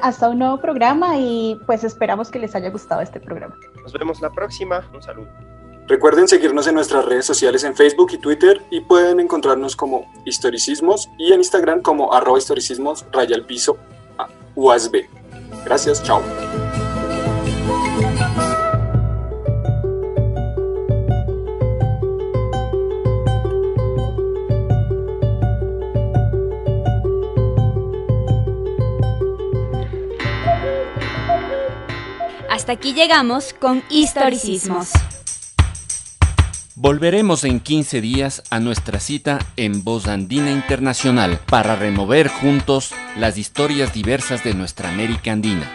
[0.00, 3.56] Hasta un nuevo programa y pues esperamos que les haya gustado este programa.
[3.82, 4.88] Nos vemos la próxima.
[4.94, 5.28] Un saludo.
[5.88, 11.08] Recuerden seguirnos en nuestras redes sociales en Facebook y Twitter y pueden encontrarnos como Historicismos
[11.16, 13.78] y en Instagram como arroba historicismos raya al piso
[14.56, 15.04] USB.
[15.64, 16.22] Gracias, chao.
[32.56, 34.88] Hasta aquí llegamos con historicismos.
[36.74, 43.36] Volveremos en 15 días a nuestra cita en Voz Andina Internacional para remover juntos las
[43.36, 45.70] historias diversas de nuestra América Andina.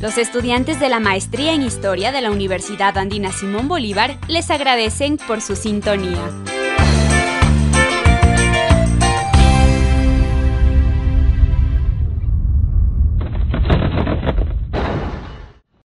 [0.00, 5.16] Los estudiantes de la Maestría en Historia de la Universidad Andina Simón Bolívar les agradecen
[5.16, 6.28] por su sintonía.